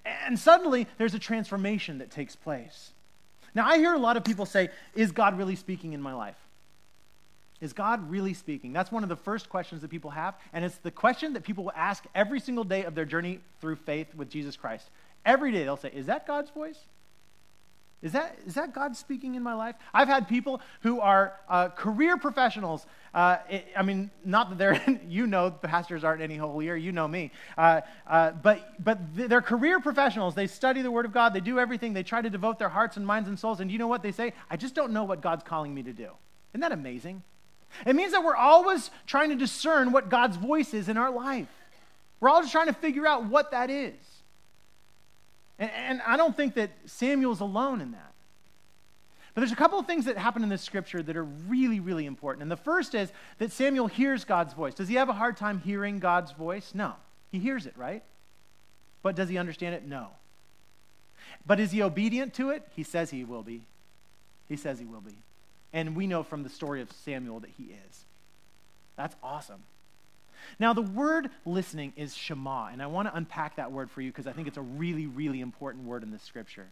And 0.05 0.39
suddenly, 0.39 0.87
there's 0.99 1.15
a 1.15 1.19
transformation 1.19 1.99
that 1.99 2.11
takes 2.11 2.35
place. 2.37 2.91
Now, 3.55 3.67
I 3.67 3.79
hear 3.79 3.93
a 3.93 3.99
lot 3.99 4.17
of 4.17 4.25
people 4.25 4.47
say, 4.47 4.71
Is 4.95 5.13
God 5.13 5.37
really 5.37 5.57
speaking 5.57 5.93
in 5.93 6.01
my 6.01 6.15
life? 6.15 6.37
Is 7.61 7.75
God 7.75 8.11
really 8.11 8.33
speaking? 8.33 8.73
That's 8.73 8.91
one 8.91 9.03
of 9.03 9.11
the 9.11 9.17
first 9.17 9.51
questions 9.51 9.83
that 9.83 9.89
people 9.89 10.11
have. 10.11 10.35
And 10.53 10.65
it's 10.65 10.77
the 10.77 10.91
question 10.91 11.35
that 11.35 11.43
people 11.43 11.65
will 11.65 11.73
ask 11.77 12.05
every 12.15 12.41
single 12.41 12.65
day 12.65 12.85
of 12.85 12.95
their 12.95 13.05
journey 13.05 13.41
through 13.61 13.77
faith 13.77 14.15
with 14.15 14.31
Jesus 14.31 14.57
Christ. 14.57 14.89
Every 15.27 15.53
day 15.53 15.65
they'll 15.65 15.77
say, 15.77 15.91
Is 15.93 16.07
that 16.07 16.27
God's 16.27 16.51
voice? 16.51 16.79
Is 18.03 18.13
that, 18.13 18.39
is 18.47 18.55
that 18.55 18.73
God 18.73 18.97
speaking 18.97 19.35
in 19.35 19.43
my 19.43 19.53
life? 19.53 19.75
I've 19.93 20.09
had 20.09 20.27
people 20.27 20.63
who 20.81 21.01
are 21.01 21.35
uh, 21.49 21.69
career 21.69 22.17
professionals. 22.17 22.87
Uh, 23.13 23.37
it, 23.51 23.67
I 23.77 23.83
mean, 23.83 24.11
not 24.25 24.49
that 24.49 24.59
they're, 24.59 25.01
you 25.09 25.27
know, 25.27 25.51
pastors 25.51 26.03
aren't 26.03 26.23
any 26.23 26.39
holier, 26.39 26.75
you 26.77 26.93
know 26.93 27.07
me. 27.07 27.31
Uh, 27.59 27.83
uh 28.07 28.31
but 28.31 28.83
but 28.83 28.99
they're 29.15 29.43
career 29.43 29.81
professionals. 29.81 30.35
They 30.35 30.47
study 30.47 30.81
the 30.81 30.91
Word 30.91 31.05
of 31.05 31.13
God, 31.13 31.35
they 31.35 31.41
do 31.41 31.59
everything, 31.59 31.93
they 31.93 32.03
try 32.03 32.23
to 32.23 32.31
devote 32.31 32.59
their 32.59 32.71
hearts 32.71 32.97
and 32.97 33.07
minds 33.07 33.29
and 33.29 33.39
souls. 33.39 33.61
And 33.61 33.71
you 33.71 33.79
know 33.79 33.89
what 33.89 34.03
they 34.03 34.13
say? 34.13 34.33
I 34.49 34.57
just 34.57 34.75
don't 34.75 34.93
know 34.93 35.05
what 35.05 35.21
God's 35.21 35.45
calling 35.45 35.75
me 35.75 35.83
to 35.83 35.93
do. 35.93 36.09
Isn't 36.53 36.63
that 36.63 36.73
amazing? 36.73 37.23
It 37.87 37.95
means 37.95 38.13
that 38.13 38.25
we're 38.25 38.35
always 38.35 38.91
trying 39.07 39.29
to 39.29 39.37
discern 39.37 39.93
what 39.93 40.09
God's 40.09 40.37
voice 40.37 40.73
is 40.73 40.89
in 40.89 40.97
our 40.97 41.11
life. 41.11 41.49
We're 42.19 42.31
always 42.31 42.51
trying 42.51 42.67
to 42.67 42.73
figure 42.73 43.07
out 43.07 43.27
what 43.27 43.51
that 43.51 43.71
is. 43.71 43.95
And, 45.91 46.01
I 46.07 46.17
don't 46.17 46.37
think 46.37 46.55
that 46.55 46.71
Samuel's 46.87 47.41
alone 47.41 47.81
in 47.81 47.91
that. 47.91 48.13
But 49.35 49.41
there's 49.41 49.51
a 49.51 49.57
couple 49.57 49.77
of 49.77 49.87
things 49.87 50.05
that 50.05 50.17
happen 50.17 50.45
in 50.45 50.49
this 50.49 50.63
scripture 50.63 51.03
that 51.03 51.17
are 51.17 51.25
really, 51.25 51.81
really 51.81 52.07
important. 52.07 52.43
And 52.43 52.51
the 52.51 52.57
first 52.57 52.95
is 52.95 53.11
that 53.39 53.51
Samuel 53.51 53.89
hears 53.89 54.25
God's 54.25 54.55
voice. 54.55 54.73
Does 54.73 54.87
he 54.87 54.95
have 54.95 55.09
a 55.09 55.13
hard 55.13 55.37
time 55.37 55.59
hearing 55.59 55.99
God's 55.99 56.31
voice? 56.31 56.71
No. 56.77 56.95
He 57.33 57.41
hears 57.41 57.67
it, 57.67 57.75
right? 57.77 58.05
But 59.03 59.17
does 59.17 59.29
he 59.29 59.37
understand 59.37 59.75
it? 59.75 59.85
No. 59.85 60.11
But 61.45 61.59
is 61.59 61.73
he 61.73 61.83
obedient 61.83 62.35
to 62.35 62.51
it? 62.51 62.63
He 62.77 62.85
says 62.85 63.11
he 63.11 63.25
will 63.25 63.43
be. 63.43 63.63
He 64.49 64.57
says 64.57 64.79
he 64.79 64.85
will 64.85 65.01
be. 65.01 65.17
And 65.73 65.97
we 65.97 66.07
know 66.07 66.23
from 66.23 66.45
the 66.45 66.51
story 66.51 66.83
of 66.83 66.93
Samuel 66.93 67.41
that 67.41 67.51
he 67.59 67.65
is. 67.65 68.05
That's 68.95 69.17
awesome. 69.25 69.65
Now, 70.59 70.73
the 70.73 70.83
word 70.83 71.31
listening 71.45 71.93
is 71.97 72.17
Shema, 72.17 72.67
and 72.67 72.83
I 72.83 72.87
want 72.87 73.09
to 73.09 73.17
unpack 73.17 73.57
that 73.57 73.73
word 73.73 73.91
for 73.91 74.01
you 74.01 74.11
because 74.11 74.27
I 74.27 74.33
think 74.33 74.49
it's 74.49 74.57
a 74.57 74.63
really, 74.63 75.07
really 75.07 75.41
important 75.41 75.85
word 75.85 76.03
in 76.03 76.11
the 76.11 76.19
scripture. 76.19 76.69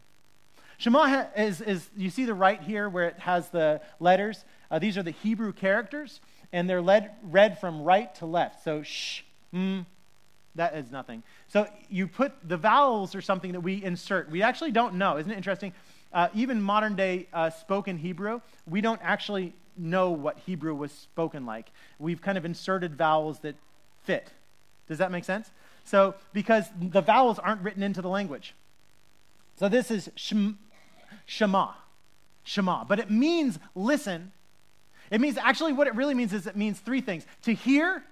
Shema 0.78 1.26
is, 1.37 1.61
is, 1.61 1.90
you 1.96 2.09
see 2.09 2.24
the 2.24 2.35
right 2.35 2.61
here 2.61 2.88
where 2.88 3.09
it 3.09 3.18
has 3.18 3.48
the 3.48 3.81
letters. 3.98 4.44
Uh, 4.70 4.78
these 4.78 4.96
are 4.96 5.02
the 5.02 5.11
Hebrew 5.11 5.52
characters, 5.52 6.20
and 6.52 6.70
they're 6.70 6.83
led, 6.83 7.11
read 7.22 7.59
from 7.59 7.83
right 7.83 8.14
to 8.16 8.26
left. 8.26 8.62
So, 8.62 8.83
sh, 8.83 9.22
mm, 9.52 9.85
that 10.54 10.76
is 10.76 10.90
nothing. 10.92 11.24
So, 11.48 11.66
you 11.88 12.07
put 12.07 12.33
the 12.48 12.57
vowels 12.57 13.16
or 13.16 13.20
something 13.20 13.52
that 13.52 13.61
we 13.61 13.83
insert. 13.83 14.31
We 14.31 14.42
actually 14.42 14.70
don't 14.70 14.94
know. 14.94 15.18
Isn't 15.18 15.33
it 15.33 15.37
interesting? 15.37 15.72
Uh, 16.12 16.28
even 16.33 16.62
modern 16.62 16.94
day 16.94 17.26
uh, 17.33 17.50
spoken 17.50 17.98
Hebrew, 17.98 18.40
we 18.66 18.81
don't 18.81 19.00
actually 19.02 19.54
know 19.79 20.11
what 20.11 20.38
Hebrew 20.47 20.75
was 20.75 20.93
spoken 20.93 21.47
like. 21.47 21.71
We've 21.99 22.21
kind 22.21 22.38
of 22.38 22.45
inserted 22.45 22.97
vowels 22.97 23.41
that 23.41 23.57
fit. 24.05 24.31
Does 24.87 24.99
that 24.99 25.11
make 25.11 25.25
sense? 25.25 25.51
So, 25.85 26.14
because 26.33 26.64
the 26.81 27.01
vowels 27.01 27.38
aren't 27.38 27.62
written 27.62 27.83
into 27.83 28.03
the 28.03 28.09
language. 28.09 28.55
So, 29.57 29.69
this 29.69 29.91
is 29.91 30.11
Shema. 30.17 31.73
Shema. 32.45 32.85
But 32.85 32.99
it 32.99 33.11
means 33.11 33.59
listen. 33.75 34.33
It 35.11 35.21
means 35.21 35.38
actually 35.38 35.73
what 35.73 35.87
it 35.87 35.95
really 35.95 36.14
means 36.14 36.33
is 36.33 36.47
it 36.47 36.57
means 36.57 36.79
three 36.79 37.01
things 37.01 37.27
to 37.43 37.55
hear, 37.55 38.03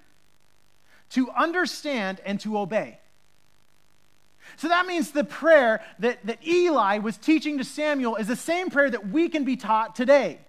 to 1.11 1.29
understand, 1.31 2.19
and 2.25 2.39
to 2.41 2.57
obey. 2.57 2.99
So 4.55 4.69
that 4.69 4.85
means 4.85 5.11
the 5.11 5.23
prayer 5.23 5.81
that, 5.99 6.25
that 6.25 6.45
Eli 6.47 6.99
was 6.99 7.17
teaching 7.17 7.57
to 7.57 7.63
Samuel 7.63 8.15
is 8.15 8.27
the 8.27 8.35
same 8.35 8.69
prayer 8.69 8.89
that 8.89 9.09
we 9.09 9.29
can 9.29 9.43
be 9.43 9.57
taught 9.57 9.95
today. 9.95 10.39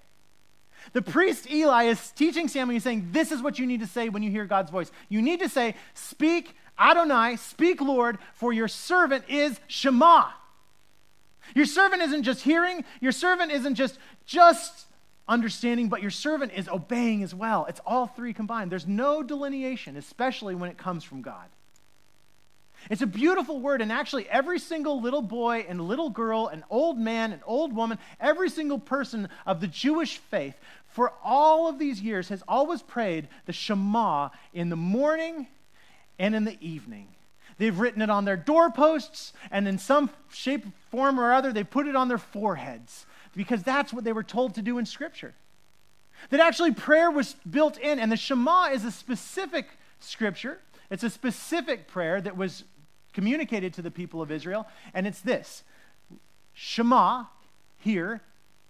The 0.93 1.03
priest 1.03 1.51
Eli 1.51 1.85
is 1.85 2.11
teaching 2.13 2.49
Samuel, 2.49 2.75
he's 2.75 2.85
saying, 2.85 3.09
This 3.13 3.33
is 3.33 3.43
what 3.43 3.59
you 3.59 3.67
need 3.67 3.81
to 3.81 3.87
say 3.87 4.09
when 4.09 4.23
you 4.23 4.31
hear 4.31 4.45
God's 4.45 4.71
voice. 4.71 4.91
You 5.09 5.23
need 5.23 5.41
to 5.41 5.49
say, 5.49 5.75
Speak 5.95 6.55
Adonai, 6.79 7.37
speak 7.37 7.81
Lord, 7.81 8.19
for 8.35 8.53
your 8.53 8.69
servant 8.69 9.25
is 9.29 9.59
Shema. 9.67 10.31
Your 11.55 11.67
servant 11.67 12.03
isn't 12.03 12.25
just 12.25 12.43
hearing, 12.43 12.85
your 13.01 13.13
servant 13.13 13.53
isn't 13.53 13.75
just 13.75 13.99
just 14.27 14.87
understanding, 15.27 15.89
but 15.89 16.03
your 16.03 16.11
servant 16.11 16.53
is 16.55 16.69
obeying 16.69 17.23
as 17.23 17.35
well. 17.35 17.67
It's 17.69 17.81
all 17.87 18.07
three 18.07 18.33
combined. 18.33 18.73
There's 18.73 18.87
no 18.87 19.23
delineation, 19.23 19.97
especially 19.97 20.55
when 20.55 20.71
it 20.71 20.79
comes 20.79 21.05
from 21.05 21.23
God. 21.23 21.47
It's 22.91 23.03
a 23.03 23.07
beautiful 23.07 23.61
word, 23.61 23.83
and 23.83 23.91
actually, 23.91 24.29
every 24.29 24.59
single 24.59 25.01
little 25.01 25.21
boy 25.21 25.67
and 25.69 25.81
little 25.81 26.11
girl, 26.11 26.47
and 26.47 26.63
old 26.71 26.97
man 26.99 27.33
and 27.33 27.43
old 27.45 27.73
woman, 27.75 27.99
every 28.21 28.49
single 28.49 28.79
person 28.79 29.29
of 29.47 29.61
the 29.61 29.67
Jewish 29.67 30.19
faith 30.19 30.55
for 30.89 31.13
all 31.23 31.69
of 31.69 31.79
these 31.79 32.01
years 32.01 32.29
has 32.29 32.43
always 32.49 32.83
prayed 32.83 33.29
the 33.47 33.53
Shema 33.53 34.31
in 34.53 34.69
the 34.69 34.77
morning 34.77 35.47
and 36.19 36.35
in 36.35 36.45
the 36.45 36.59
evening. 36.61 37.09
They've 37.59 37.79
written 37.79 38.03
it 38.03 38.11
on 38.11 38.25
their 38.25 38.37
doorposts, 38.37 39.33
and 39.51 39.67
in 39.67 39.79
some 39.79 40.11
shape, 40.31 40.65
form, 40.91 41.19
or 41.19 41.33
other, 41.33 41.53
they 41.53 41.65
put 41.65 41.87
it 41.87 41.97
on 41.97 42.09
their 42.09 42.19
foreheads 42.19 43.05
because 43.37 43.63
that's 43.63 43.93
what 43.93 44.05
they 44.05 44.13
were 44.13 44.23
told 44.23 44.55
to 44.55 44.63
do 44.63 44.79
in 44.79 44.87
Scripture. 44.87 45.35
That 46.31 46.41
actually 46.41 46.73
prayer 46.73 47.11
was 47.11 47.35
built 47.49 47.79
in, 47.79 47.99
and 47.99 48.11
the 48.11 48.17
Shema 48.17 48.71
is 48.73 48.85
a 48.85 48.91
specific 48.91 49.69
scripture. 50.01 50.59
It's 50.91 51.03
a 51.03 51.11
specific 51.11 51.89
prayer 51.89 52.21
that 52.21 52.37
was 52.37 52.65
communicated 53.13 53.75
to 53.75 53.83
the 53.83 53.91
people 53.91 54.23
of 54.23 54.31
Israel, 54.31 54.67
and 54.95 55.07
it's 55.07 55.21
this 55.21 55.63
Shema, 56.55 57.25
hear, 57.79 58.21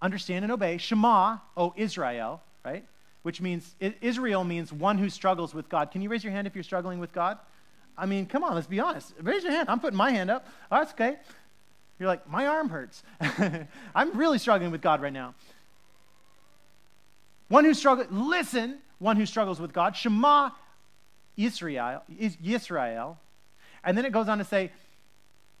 understand, 0.01 0.45
and 0.45 0.51
obey. 0.51 0.77
Shema, 0.77 1.37
O 1.57 1.73
Israel, 1.75 2.41
right? 2.63 2.85
Which 3.23 3.41
means, 3.41 3.75
Israel 4.01 4.43
means 4.43 4.71
one 4.71 4.97
who 4.97 5.09
struggles 5.09 5.53
with 5.53 5.69
God. 5.69 5.91
Can 5.91 6.01
you 6.01 6.09
raise 6.09 6.23
your 6.23 6.31
hand 6.31 6.47
if 6.47 6.55
you're 6.55 6.63
struggling 6.63 6.99
with 6.99 7.13
God? 7.13 7.37
I 7.97 8.05
mean, 8.05 8.25
come 8.25 8.43
on, 8.43 8.55
let's 8.55 8.67
be 8.67 8.79
honest. 8.79 9.13
Raise 9.21 9.43
your 9.43 9.51
hand. 9.51 9.69
I'm 9.69 9.79
putting 9.79 9.97
my 9.97 10.11
hand 10.11 10.29
up. 10.31 10.47
Oh, 10.71 10.77
that's 10.77 10.93
okay. 10.93 11.17
You're 11.99 12.07
like, 12.07 12.29
my 12.29 12.47
arm 12.47 12.69
hurts. 12.69 13.03
I'm 13.93 14.17
really 14.17 14.37
struggling 14.37 14.71
with 14.71 14.81
God 14.81 15.01
right 15.01 15.11
now. 15.11 15.35
One 17.49 17.65
who 17.65 17.73
struggles, 17.73 18.07
listen, 18.09 18.77
one 18.99 19.17
who 19.17 19.25
struggles 19.25 19.59
with 19.59 19.73
God. 19.73 19.97
Shema 19.97 20.51
Israel, 21.35 22.03
Israel. 22.43 23.17
And 23.83 23.97
then 23.97 24.05
it 24.05 24.11
goes 24.13 24.29
on 24.29 24.37
to 24.37 24.43
say, 24.45 24.71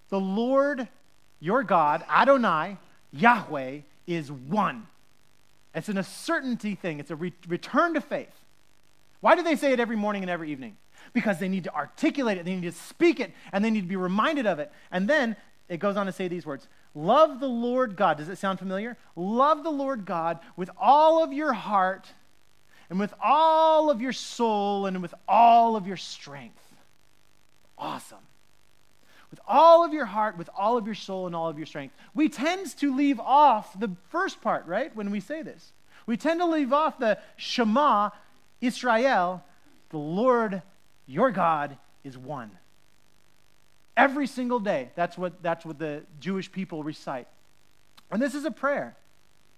the 0.09 0.19
Lord 0.19 0.87
your 1.39 1.63
God, 1.63 2.03
Adonai, 2.09 2.77
Yahweh, 3.11 3.79
is 4.09 4.31
one. 4.31 4.87
It's 5.75 5.89
an 5.89 5.97
a 5.97 6.03
certainty 6.03 6.75
thing, 6.75 6.99
it's 6.99 7.11
a 7.11 7.15
re- 7.15 7.33
return 7.47 7.93
to 7.93 8.01
faith. 8.01 8.33
Why 9.21 9.35
do 9.35 9.43
they 9.43 9.55
say 9.55 9.73
it 9.73 9.79
every 9.79 9.95
morning 9.95 10.23
and 10.23 10.29
every 10.29 10.51
evening? 10.51 10.77
Because 11.13 11.39
they 11.39 11.49
need 11.49 11.65
to 11.65 11.73
articulate 11.73 12.37
it, 12.37 12.45
they 12.45 12.55
need 12.55 12.71
to 12.71 12.71
speak 12.71 13.19
it, 13.19 13.33
and 13.51 13.63
they 13.63 13.69
need 13.69 13.81
to 13.81 13.87
be 13.87 13.95
reminded 13.95 14.47
of 14.47 14.59
it. 14.59 14.71
And 14.91 15.09
then 15.09 15.35
it 15.67 15.79
goes 15.79 15.97
on 15.97 16.07
to 16.07 16.11
say 16.11 16.27
these 16.27 16.45
words 16.45 16.67
Love 16.95 17.39
the 17.39 17.47
Lord 17.47 17.95
God. 17.95 18.17
Does 18.17 18.29
it 18.29 18.37
sound 18.37 18.59
familiar? 18.59 18.97
Love 19.15 19.63
the 19.63 19.69
Lord 19.69 20.05
God 20.05 20.39
with 20.55 20.69
all 20.79 21.23
of 21.23 21.31
your 21.31 21.53
heart 21.53 22.07
and 22.89 22.99
with 22.99 23.13
all 23.23 23.91
of 23.91 24.01
your 24.01 24.13
soul 24.13 24.87
and 24.87 25.01
with 25.01 25.13
all 25.27 25.75
of 25.75 25.87
your 25.87 25.97
strength. 25.97 26.63
Awesome. 27.77 28.17
With 29.31 29.39
all 29.47 29.85
of 29.85 29.93
your 29.93 30.05
heart, 30.05 30.37
with 30.37 30.49
all 30.57 30.77
of 30.77 30.85
your 30.85 30.95
soul, 30.95 31.27
and 31.27 31.35
all 31.35 31.49
of 31.49 31.57
your 31.57 31.67
strength. 31.67 31.93
We 32.13 32.29
tend 32.29 32.75
to 32.77 32.95
leave 32.95 33.19
off 33.19 33.79
the 33.79 33.91
first 34.09 34.41
part, 34.41 34.65
right, 34.65 34.95
when 34.95 35.11
we 35.11 35.19
say 35.19 35.43
this. 35.43 35.71
We 36.05 36.17
tend 36.17 36.39
to 36.39 36.45
leave 36.45 36.73
off 36.73 36.97
the 36.97 37.19
Shema, 37.37 38.09
Israel, 38.61 39.43
the 39.89 39.97
Lord 39.97 40.61
your 41.05 41.31
God 41.31 41.77
is 42.03 42.17
one. 42.17 42.51
Every 43.97 44.27
single 44.27 44.59
day, 44.59 44.89
that's 44.95 45.17
what, 45.17 45.43
that's 45.43 45.65
what 45.65 45.77
the 45.77 46.03
Jewish 46.19 46.51
people 46.51 46.83
recite. 46.83 47.27
And 48.11 48.21
this 48.21 48.33
is 48.33 48.45
a 48.45 48.51
prayer. 48.51 48.95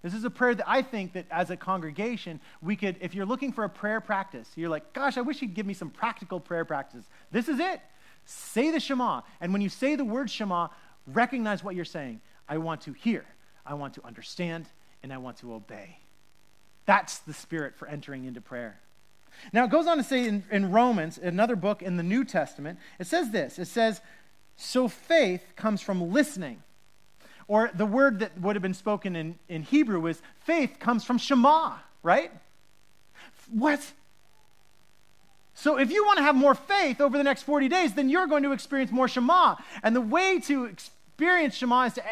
This 0.01 0.13
is 0.13 0.23
a 0.23 0.29
prayer 0.29 0.55
that 0.55 0.67
I 0.67 0.81
think 0.81 1.13
that 1.13 1.25
as 1.29 1.51
a 1.51 1.57
congregation, 1.57 2.39
we 2.61 2.75
could, 2.75 2.95
if 3.01 3.13
you're 3.13 3.25
looking 3.25 3.51
for 3.51 3.63
a 3.63 3.69
prayer 3.69 4.01
practice, 4.01 4.49
you're 4.55 4.69
like, 4.69 4.93
gosh, 4.93 5.17
I 5.17 5.21
wish 5.21 5.41
you'd 5.41 5.53
give 5.53 5.65
me 5.65 5.75
some 5.75 5.91
practical 5.91 6.39
prayer 6.39 6.65
practices. 6.65 7.05
This 7.31 7.47
is 7.47 7.59
it. 7.59 7.79
Say 8.25 8.71
the 8.71 8.79
Shema. 8.79 9.21
And 9.39 9.53
when 9.53 9.61
you 9.61 9.69
say 9.69 9.95
the 9.95 10.05
word 10.05 10.29
Shema, 10.29 10.67
recognize 11.07 11.63
what 11.63 11.75
you're 11.75 11.85
saying. 11.85 12.21
I 12.47 12.57
want 12.57 12.81
to 12.81 12.93
hear, 12.93 13.25
I 13.65 13.73
want 13.75 13.93
to 13.95 14.05
understand, 14.05 14.65
and 15.03 15.13
I 15.13 15.17
want 15.17 15.37
to 15.37 15.53
obey. 15.53 15.97
That's 16.85 17.19
the 17.19 17.33
spirit 17.33 17.75
for 17.75 17.87
entering 17.87 18.25
into 18.25 18.41
prayer. 18.41 18.79
Now, 19.53 19.65
it 19.65 19.71
goes 19.71 19.87
on 19.87 19.97
to 19.97 20.03
say 20.03 20.27
in, 20.27 20.43
in 20.51 20.71
Romans, 20.71 21.17
another 21.17 21.55
book 21.55 21.81
in 21.81 21.97
the 21.97 22.03
New 22.03 22.25
Testament, 22.25 22.79
it 22.99 23.07
says 23.07 23.31
this 23.31 23.59
it 23.59 23.67
says, 23.67 24.01
So 24.55 24.87
faith 24.87 25.53
comes 25.55 25.81
from 25.81 26.11
listening. 26.11 26.63
Or 27.47 27.69
the 27.73 27.85
word 27.85 28.19
that 28.19 28.39
would 28.39 28.55
have 28.55 28.63
been 28.63 28.73
spoken 28.73 29.15
in, 29.15 29.37
in 29.49 29.63
Hebrew 29.63 30.05
is 30.07 30.21
faith 30.45 30.77
comes 30.79 31.03
from 31.03 31.17
Shema, 31.17 31.73
right? 32.01 32.31
What? 33.49 33.81
So 35.61 35.77
if 35.77 35.91
you 35.91 36.03
want 36.03 36.17
to 36.17 36.23
have 36.23 36.35
more 36.35 36.55
faith 36.55 36.99
over 36.99 37.19
the 37.19 37.23
next 37.23 37.43
40 37.43 37.67
days, 37.67 37.93
then 37.93 38.09
you're 38.09 38.25
going 38.25 38.41
to 38.41 38.51
experience 38.51 38.91
more 38.91 39.07
Shema. 39.07 39.57
And 39.83 39.95
the 39.95 40.01
way 40.01 40.39
to 40.39 40.65
experience 40.65 41.53
Shema 41.53 41.83
is 41.83 41.93
to, 41.93 42.03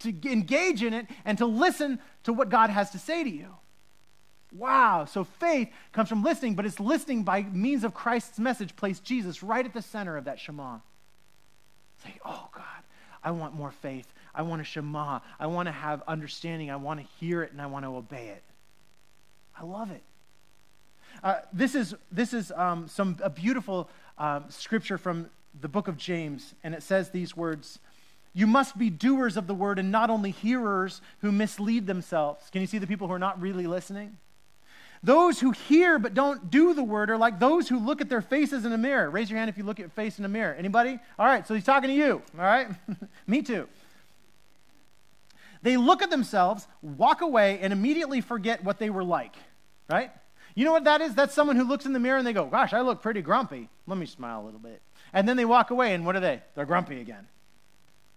to, 0.00 0.12
to 0.12 0.32
engage 0.32 0.82
in 0.82 0.92
it 0.92 1.06
and 1.24 1.38
to 1.38 1.46
listen 1.46 2.00
to 2.24 2.32
what 2.32 2.48
God 2.48 2.70
has 2.70 2.90
to 2.90 2.98
say 2.98 3.22
to 3.22 3.30
you. 3.30 3.54
Wow. 4.50 5.04
So 5.04 5.22
faith 5.22 5.68
comes 5.92 6.08
from 6.08 6.24
listening, 6.24 6.56
but 6.56 6.66
it's 6.66 6.80
listening 6.80 7.22
by 7.22 7.44
means 7.44 7.84
of 7.84 7.94
Christ's 7.94 8.40
message. 8.40 8.74
Place 8.74 8.98
Jesus 8.98 9.44
right 9.44 9.64
at 9.64 9.74
the 9.74 9.80
center 9.80 10.16
of 10.16 10.24
that 10.24 10.40
Shema. 10.40 10.78
Say, 12.02 12.18
oh 12.24 12.48
God, 12.52 12.64
I 13.22 13.30
want 13.30 13.54
more 13.54 13.70
faith. 13.70 14.12
I 14.34 14.42
want 14.42 14.60
a 14.60 14.64
Shema. 14.64 15.20
I 15.38 15.46
want 15.46 15.68
to 15.68 15.72
have 15.72 16.02
understanding. 16.08 16.68
I 16.72 16.76
want 16.76 16.98
to 16.98 17.06
hear 17.20 17.44
it 17.44 17.52
and 17.52 17.62
I 17.62 17.66
want 17.66 17.84
to 17.84 17.94
obey 17.94 18.30
it. 18.30 18.42
I 19.56 19.62
love 19.62 19.92
it. 19.92 20.02
Uh, 21.22 21.36
this 21.52 21.74
is, 21.74 21.94
this 22.10 22.32
is 22.32 22.50
um, 22.52 22.88
some, 22.88 23.16
a 23.22 23.30
beautiful 23.30 23.88
um, 24.18 24.44
scripture 24.48 24.98
from 24.98 25.30
the 25.60 25.68
book 25.68 25.86
of 25.86 25.96
James, 25.96 26.54
and 26.64 26.74
it 26.74 26.82
says 26.82 27.10
these 27.10 27.36
words 27.36 27.78
You 28.34 28.46
must 28.46 28.76
be 28.76 28.90
doers 28.90 29.36
of 29.36 29.46
the 29.46 29.54
word 29.54 29.78
and 29.78 29.92
not 29.92 30.10
only 30.10 30.30
hearers 30.30 31.00
who 31.20 31.30
mislead 31.30 31.86
themselves. 31.86 32.50
Can 32.50 32.60
you 32.60 32.66
see 32.66 32.78
the 32.78 32.86
people 32.86 33.06
who 33.06 33.12
are 33.12 33.18
not 33.18 33.40
really 33.40 33.66
listening? 33.66 34.16
Those 35.04 35.40
who 35.40 35.50
hear 35.50 35.98
but 35.98 36.14
don't 36.14 36.50
do 36.50 36.74
the 36.74 36.84
word 36.84 37.10
are 37.10 37.16
like 37.16 37.40
those 37.40 37.68
who 37.68 37.78
look 37.78 38.00
at 38.00 38.08
their 38.08 38.22
faces 38.22 38.64
in 38.64 38.72
a 38.72 38.78
mirror. 38.78 39.10
Raise 39.10 39.28
your 39.28 39.38
hand 39.38 39.48
if 39.48 39.58
you 39.58 39.64
look 39.64 39.78
at 39.78 39.82
your 39.82 39.90
face 39.90 40.18
in 40.18 40.24
a 40.24 40.28
mirror. 40.28 40.54
Anybody? 40.54 40.98
All 41.18 41.26
right, 41.26 41.46
so 41.46 41.54
he's 41.54 41.64
talking 41.64 41.88
to 41.88 41.94
you. 41.94 42.22
All 42.38 42.44
right? 42.44 42.68
Me 43.26 43.42
too. 43.42 43.68
They 45.62 45.76
look 45.76 46.02
at 46.02 46.10
themselves, 46.10 46.66
walk 46.82 47.20
away, 47.20 47.58
and 47.60 47.72
immediately 47.72 48.20
forget 48.20 48.62
what 48.64 48.78
they 48.78 48.90
were 48.90 49.04
like. 49.04 49.34
Right? 49.88 50.10
You 50.54 50.64
know 50.64 50.72
what 50.72 50.84
that 50.84 51.00
is? 51.00 51.14
That's 51.14 51.34
someone 51.34 51.56
who 51.56 51.64
looks 51.64 51.86
in 51.86 51.92
the 51.92 51.98
mirror 51.98 52.18
and 52.18 52.26
they 52.26 52.32
go, 52.32 52.46
Gosh, 52.46 52.72
I 52.72 52.80
look 52.80 53.02
pretty 53.02 53.22
grumpy. 53.22 53.68
Let 53.86 53.98
me 53.98 54.06
smile 54.06 54.42
a 54.42 54.44
little 54.44 54.60
bit. 54.60 54.82
And 55.12 55.28
then 55.28 55.36
they 55.36 55.44
walk 55.44 55.70
away, 55.70 55.94
and 55.94 56.06
what 56.06 56.16
are 56.16 56.20
they? 56.20 56.42
They're 56.54 56.64
grumpy 56.64 57.00
again. 57.00 57.26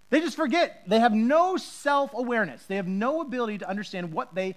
They 0.09 0.19
just 0.21 0.35
forget. 0.37 0.83
They 0.87 0.99
have 0.99 1.13
no 1.13 1.57
self 1.57 2.13
awareness. 2.13 2.65
They 2.65 2.75
have 2.75 2.87
no 2.87 3.21
ability 3.21 3.59
to 3.59 3.69
understand 3.69 4.13
what 4.13 4.35
they 4.35 4.55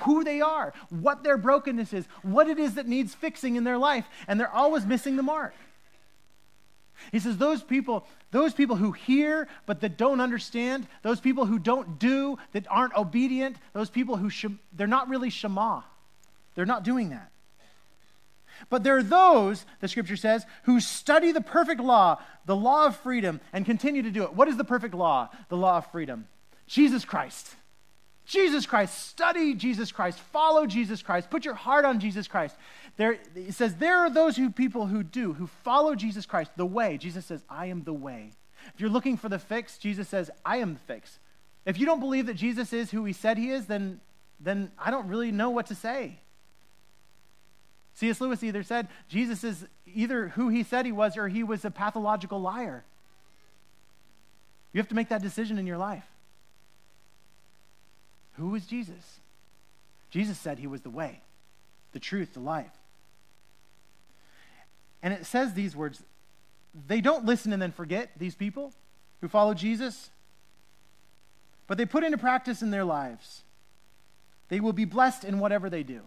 who 0.00 0.24
they 0.24 0.40
are, 0.40 0.72
what 0.88 1.22
their 1.22 1.36
brokenness 1.36 1.92
is, 1.92 2.06
what 2.22 2.48
it 2.48 2.58
is 2.58 2.74
that 2.74 2.86
needs 2.86 3.14
fixing 3.14 3.56
in 3.56 3.64
their 3.64 3.76
life, 3.76 4.06
and 4.26 4.40
they're 4.40 4.50
always 4.50 4.86
missing 4.86 5.16
the 5.16 5.22
mark. 5.22 5.54
He 7.12 7.18
says 7.18 7.36
those 7.36 7.62
people, 7.62 8.06
those 8.30 8.54
people 8.54 8.76
who 8.76 8.92
hear 8.92 9.48
but 9.66 9.80
that 9.80 9.98
don't 9.98 10.20
understand, 10.20 10.86
those 11.02 11.20
people 11.20 11.44
who 11.44 11.58
don't 11.58 11.98
do, 11.98 12.38
that 12.52 12.66
aren't 12.70 12.94
obedient, 12.94 13.56
those 13.72 13.90
people 13.90 14.16
who 14.16 14.30
sh- 14.30 14.46
they're 14.72 14.86
not 14.86 15.08
really 15.08 15.28
shema. 15.28 15.82
They're 16.54 16.66
not 16.66 16.84
doing 16.84 17.10
that. 17.10 17.30
But 18.70 18.84
there 18.84 18.96
are 18.96 19.02
those, 19.02 19.66
the 19.80 19.88
scripture 19.88 20.16
says, 20.16 20.46
who 20.62 20.80
study 20.80 21.32
the 21.32 21.40
perfect 21.40 21.80
law, 21.80 22.18
the 22.46 22.56
law 22.56 22.86
of 22.86 22.96
freedom, 22.96 23.40
and 23.52 23.66
continue 23.66 24.02
to 24.02 24.10
do 24.10 24.22
it. 24.22 24.34
What 24.34 24.48
is 24.48 24.56
the 24.56 24.64
perfect 24.64 24.94
law? 24.94 25.28
The 25.48 25.56
law 25.56 25.78
of 25.78 25.90
freedom. 25.90 26.28
Jesus 26.66 27.04
Christ. 27.04 27.56
Jesus 28.26 28.64
Christ. 28.64 29.08
Study 29.08 29.54
Jesus 29.54 29.92
Christ. 29.92 30.18
Follow 30.18 30.66
Jesus 30.66 31.02
Christ. 31.02 31.30
Put 31.30 31.44
your 31.44 31.54
heart 31.54 31.84
on 31.84 32.00
Jesus 32.00 32.28
Christ. 32.28 32.56
There, 32.96 33.18
it 33.34 33.54
says, 33.54 33.74
there 33.74 33.98
are 33.98 34.10
those 34.10 34.36
who, 34.36 34.50
people 34.50 34.86
who 34.86 35.02
do, 35.02 35.32
who 35.32 35.46
follow 35.46 35.94
Jesus 35.94 36.24
Christ, 36.24 36.52
the 36.56 36.64
way. 36.64 36.96
Jesus 36.96 37.26
says, 37.26 37.42
I 37.50 37.66
am 37.66 37.82
the 37.82 37.92
way. 37.92 38.30
If 38.72 38.80
you're 38.80 38.88
looking 38.88 39.16
for 39.16 39.28
the 39.28 39.38
fix, 39.38 39.76
Jesus 39.76 40.08
says, 40.08 40.30
I 40.44 40.58
am 40.58 40.74
the 40.74 40.80
fix. 40.80 41.18
If 41.66 41.78
you 41.78 41.86
don't 41.86 42.00
believe 42.00 42.26
that 42.26 42.34
Jesus 42.34 42.72
is 42.72 42.90
who 42.90 43.04
he 43.04 43.12
said 43.12 43.36
he 43.36 43.50
is, 43.50 43.66
then, 43.66 44.00
then 44.40 44.70
I 44.78 44.90
don't 44.90 45.08
really 45.08 45.32
know 45.32 45.50
what 45.50 45.66
to 45.66 45.74
say. 45.74 46.20
C.S. 47.94 48.20
Lewis 48.20 48.42
either 48.42 48.62
said 48.62 48.88
Jesus 49.08 49.44
is 49.44 49.66
either 49.86 50.28
who 50.28 50.48
he 50.48 50.62
said 50.62 50.84
he 50.84 50.92
was 50.92 51.16
or 51.16 51.28
he 51.28 51.42
was 51.44 51.64
a 51.64 51.70
pathological 51.70 52.40
liar. 52.40 52.84
You 54.72 54.80
have 54.80 54.88
to 54.88 54.94
make 54.94 55.08
that 55.10 55.22
decision 55.22 55.58
in 55.58 55.66
your 55.66 55.78
life. 55.78 56.04
Who 58.36 58.48
was 58.48 58.66
Jesus? 58.66 59.20
Jesus 60.10 60.38
said 60.38 60.58
he 60.58 60.66
was 60.66 60.80
the 60.80 60.90
way, 60.90 61.20
the 61.92 62.00
truth, 62.00 62.34
the 62.34 62.40
life. 62.40 62.70
And 65.02 65.14
it 65.14 65.26
says 65.26 65.54
these 65.54 65.76
words 65.76 66.02
they 66.88 67.00
don't 67.00 67.24
listen 67.24 67.52
and 67.52 67.62
then 67.62 67.70
forget, 67.70 68.10
these 68.16 68.34
people 68.34 68.72
who 69.20 69.28
follow 69.28 69.54
Jesus, 69.54 70.10
but 71.68 71.78
they 71.78 71.86
put 71.86 72.02
into 72.02 72.18
practice 72.18 72.62
in 72.62 72.70
their 72.70 72.84
lives. 72.84 73.42
They 74.48 74.58
will 74.58 74.72
be 74.72 74.84
blessed 74.84 75.24
in 75.24 75.38
whatever 75.38 75.70
they 75.70 75.84
do. 75.84 76.00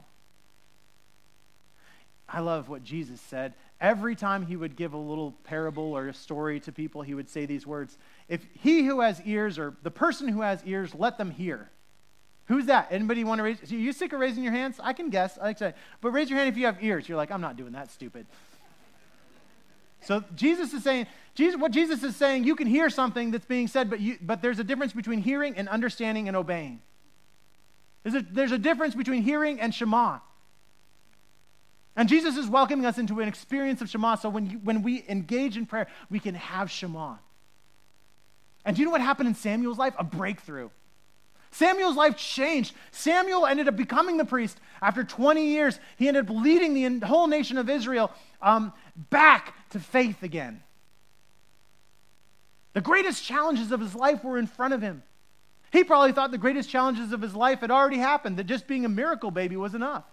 I 2.30 2.42
love 2.42 2.68
what 2.68 2.84
Jesus 2.84 3.22
said. 3.22 3.54
Every 3.80 4.16
time 4.16 4.46
he 4.46 4.56
would 4.56 4.76
give 4.76 4.94
a 4.94 4.98
little 4.98 5.34
parable 5.44 5.94
or 5.94 6.08
a 6.08 6.14
story 6.14 6.60
to 6.62 6.72
people, 6.72 7.02
he 7.02 7.14
would 7.14 7.30
say 7.30 7.46
these 7.46 7.66
words 7.66 7.98
If 8.28 8.46
he 8.62 8.84
who 8.84 9.02
has 9.02 9.22
ears, 9.22 9.58
or 9.58 9.76
the 9.84 9.92
person 9.92 10.28
who 10.28 10.42
has 10.42 10.62
ears, 10.66 10.94
let 10.94 11.18
them 11.18 11.32
hear. 11.32 11.70
Who's 12.46 12.66
that? 12.68 12.88
Anybody 12.92 13.24
want 13.24 13.40
to 13.40 13.44
raise? 13.44 13.72
Are 13.72 13.76
you 13.76 13.92
sick 13.92 14.14
of 14.14 14.20
raising 14.20 14.44
your 14.44 14.54
hands? 14.54 14.80
I 14.82 14.94
can 14.94 15.10
guess. 15.10 15.38
I 15.38 15.54
say, 15.54 15.74
but 16.00 16.12
raise 16.12 16.30
your 16.30 16.40
hand 16.40 16.50
if 16.50 16.58
you 16.58 16.66
have 16.66 16.82
ears. 16.82 17.08
You're 17.08 17.18
like, 17.18 17.30
I'm 17.30 17.42
not 17.42 17.58
doing 17.58 17.74
that, 17.74 17.92
stupid. 17.92 18.26
So 20.02 20.24
Jesus 20.36 20.74
is 20.74 20.84
saying, 20.84 21.08
Jesus, 21.36 21.60
what 21.60 21.72
Jesus 21.72 22.04
is 22.04 22.16
saying, 22.16 22.46
you 22.46 22.56
can 22.56 22.68
hear 22.68 22.90
something 22.90 23.32
that's 23.32 23.46
being 23.46 23.68
said, 23.68 23.90
but, 23.90 24.00
you, 24.00 24.18
but 24.22 24.42
there's 24.42 24.60
a 24.60 24.64
difference 24.64 24.94
between 24.94 25.20
hearing 25.20 25.56
and 25.58 25.68
understanding 25.68 26.28
and 26.30 26.38
obeying. 26.38 26.82
There's 28.04 28.16
a, 28.16 28.26
there's 28.32 28.52
a 28.54 28.58
difference 28.58 28.96
between 28.96 29.24
hearing 29.24 29.60
and 29.60 29.74
Shema. 29.74 30.20
And 31.98 32.08
Jesus 32.08 32.38
is 32.38 32.48
welcoming 32.48 32.86
us 32.86 33.00
into 33.00 33.20
an 33.20 33.28
experience 33.28 33.82
of 33.82 33.90
Shema. 33.90 34.16
So 34.16 34.30
when, 34.30 34.52
you, 34.52 34.60
when 34.60 34.84
we 34.84 35.04
engage 35.10 35.58
in 35.58 35.66
prayer, 35.66 35.88
we 36.12 36.20
can 36.20 36.36
have 36.36 36.70
Shema. 36.70 37.16
And 38.64 38.76
do 38.76 38.82
you 38.82 38.86
know 38.86 38.92
what 38.92 39.02
happened 39.02 39.28
in 39.28 39.36
Samuel's 39.36 39.80
life? 39.80 39.96
A 39.98 40.04
breakthrough. 40.04 40.70
Samuel's 41.50 41.96
life 41.96 42.16
changed. 42.16 42.76
Samuel 42.92 43.48
ended 43.48 43.68
up 43.68 43.76
becoming 43.76 44.18
the 44.18 44.26
priest 44.26 44.60
after 44.80 45.04
20 45.04 45.48
years. 45.48 45.80
He 45.98 46.08
ended 46.08 46.30
up 46.30 46.36
leading 46.36 47.00
the 47.00 47.08
whole 47.08 47.26
nation 47.26 47.58
of 47.58 47.68
Israel 47.68 48.12
um, 48.44 48.74
back 49.10 49.56
to 49.72 49.80
faith 49.80 50.22
again. 50.22 50.62
The 52.74 52.82
greatest 52.82 53.24
challenges 53.24 53.72
of 53.72 53.80
his 53.80 53.96
life 53.96 54.24
were 54.24 54.38
in 54.38 54.46
front 54.46 54.76
of 54.76 54.84
him. 54.84 55.02
He 55.72 55.84
probably 55.84 56.12
thought 56.12 56.30
the 56.30 56.38
greatest 56.38 56.70
challenges 56.70 57.12
of 57.12 57.22
his 57.22 57.34
life 57.34 57.62
had 57.62 57.72
already 57.72 57.98
happened, 57.98 58.38
that 58.38 58.44
just 58.44 58.68
being 58.68 58.86
a 58.86 58.90
miracle 58.90 59.32
baby 59.32 59.58
was 59.58 59.74
enough. 59.74 60.04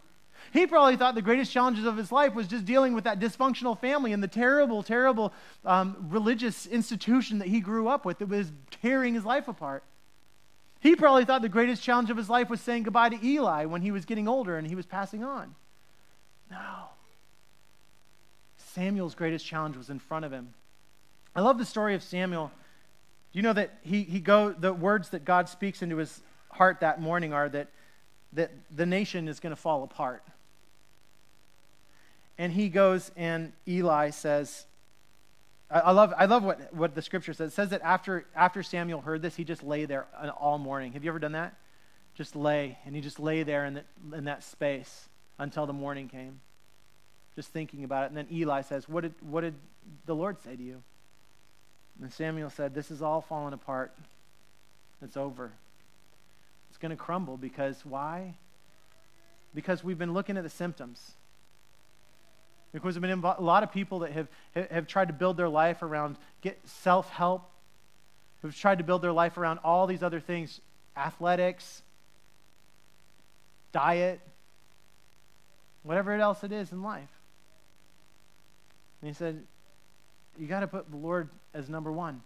He 0.55 0.69
probably 0.69 0.97
thought 0.97 1.17
the 1.17 1.21
greatest 1.21 1.51
challenges 1.51 1.85
of 1.85 1.97
his 1.97 2.13
life 2.13 2.33
was 2.33 2.47
just 2.47 2.65
dealing 2.65 2.95
with 2.95 3.03
that 3.05 3.19
dysfunctional 3.19 3.77
family 3.77 4.13
and 4.13 4.23
the 4.23 4.29
terrible, 4.29 4.85
terrible 4.85 5.33
um, 5.65 5.97
religious 6.11 6.67
institution 6.67 7.41
that 7.41 7.49
he 7.49 7.59
grew 7.59 7.89
up 7.89 8.05
with 8.05 8.21
that 8.21 8.29
was 8.29 8.53
tearing 8.81 9.15
his 9.15 9.25
life 9.25 9.49
apart. 9.49 9.83
He 10.79 10.95
probably 10.95 11.25
thought 11.25 11.43
the 11.43 11.49
greatest 11.49 11.83
challenge 11.83 12.09
of 12.09 12.17
his 12.17 12.31
life 12.31 12.49
was 12.49 12.61
saying 12.61 12.85
goodbye 12.85 13.09
to 13.09 13.27
Eli 13.27 13.65
when 13.65 13.83
he 13.83 13.91
was 13.91 14.05
getting 14.05 14.29
older 14.29 14.57
and 14.57 14.65
he 14.65 14.77
was 14.77 14.87
passing 14.87 15.25
on. 15.25 15.57
No. 16.49 16.91
Samuel's 18.57 19.17
greatest 19.17 19.45
challenge 19.45 19.77
was 19.77 19.91
in 19.91 19.99
front 19.99 20.25
of 20.25 20.31
him. 20.31 20.55
I 21.35 21.41
love 21.41 21.59
the 21.59 21.65
story 21.65 21.97
of 21.97 22.03
Samuel. 22.05 22.53
Do 23.33 23.39
you 23.41 23.43
know 23.43 23.55
that 23.55 23.81
he, 23.83 24.05
he 24.05 24.21
go 24.21 24.53
the 24.53 24.73
words 24.73 25.09
that 25.09 25.25
God 25.25 25.49
speaks 25.49 25.83
into 25.83 25.97
his 25.97 26.23
heart 26.53 26.79
that 26.79 27.01
morning 27.01 27.33
are 27.33 27.49
that, 27.49 27.71
that 28.35 28.53
the 28.73 28.87
nation 28.87 29.27
is 29.27 29.41
going 29.41 29.51
to 29.51 29.61
fall 29.61 29.83
apart. 29.83 30.23
And 32.39 32.53
he 32.53 32.69
goes 32.69 33.11
and 33.17 33.53
Eli 33.67 34.11
says, 34.11 34.67
I, 35.71 35.93
love, 35.93 36.13
I 36.17 36.27
love 36.27 36.45
what, 36.45 36.75
what 36.75 36.95
the 36.95 37.03
scripture 37.03 37.33
says. 37.33 37.53
It 37.53 37.55
says 37.55 37.71
that 37.71 37.83
after, 37.83 38.27
after 38.35 38.63
Samuel 38.63 39.01
heard 39.01 39.23
this, 39.23 39.35
he 39.35 39.45
just 39.45 39.63
lay 39.63 39.87
there 39.87 40.07
uh, 40.21 40.29
all 40.29 40.59
morning. 40.59 40.93
Have 40.93 41.05
you 41.05 41.11
ever 41.11 41.19
done 41.19 41.33
that? 41.33 41.55
Just 42.15 42.37
lay, 42.37 42.79
and 42.85 42.95
he 42.95 43.01
just 43.01 43.19
lay 43.19 43.43
there 43.43 43.65
in, 43.67 43.75
the, 43.75 43.85
in 44.17 44.25
that 44.25 44.45
space 44.45 45.09
until 45.39 45.67
the 45.67 45.73
morning 45.73 46.09
came, 46.09 46.41
just 47.35 47.49
thinking 47.49 47.83
about 47.83 48.05
it. 48.05 48.07
And 48.09 48.17
then 48.17 48.29
Eli 48.31 48.61
says, 48.61 48.89
what 48.89 49.01
did, 49.01 49.15
what 49.21 49.41
did 49.41 49.55
the 50.07 50.15
Lord 50.15 50.41
say 50.41 50.55
to 50.55 50.63
you? 50.63 50.83
And 52.01 52.13
Samuel 52.13 52.51
said, 52.51 52.75
This 52.75 52.91
is 52.91 53.03
all 53.03 53.21
falling 53.21 53.55
apart. 53.55 53.93
It's 55.03 55.17
over. 55.17 55.53
It's 56.71 56.79
going 56.79 56.91
to 56.91 56.97
crumble 56.97 57.37
because 57.37 57.85
why? 57.85 58.35
Because 59.55 59.85
we've 59.85 59.99
been 59.99 60.13
looking 60.13 60.37
at 60.37 60.43
the 60.43 60.51
symptoms. 60.51 61.13
Because 62.75 62.97
there 62.97 63.09
have 63.09 63.23
been 63.23 63.31
a 63.39 63.41
lot 63.41 63.63
of 63.63 63.71
people 63.71 64.01
that 64.01 64.11
have, 64.11 64.29
have 64.55 64.89
tried 64.89 65.07
to 65.07 65.15
build 65.15 65.37
their 65.37 65.49
life 65.49 65.81
around 65.83 66.19
get 66.41 66.59
self-help, 66.65 67.49
who've 68.43 68.55
tried 68.55 68.79
to 68.79 68.85
build 68.85 69.01
their 69.01 69.13
life 69.13 69.39
around 69.39 69.61
all 69.63 69.87
these 69.87 70.03
other 70.03 70.19
things, 70.19 70.61
athletics, 70.97 71.83
diet, 73.71 74.21
whatever 75.85 76.15
else 76.15 76.43
it 76.43 76.51
is 76.51 76.73
in 76.73 76.83
life. 76.83 77.09
And 79.01 79.09
he 79.09 79.15
said, 79.15 79.45
you 80.37 80.49
got 80.49 80.61
to 80.61 80.67
put 80.67 80.91
the 80.91 80.97
Lord 80.97 81.29
as 81.55 81.69
number 81.69 81.93
one. 81.93 82.23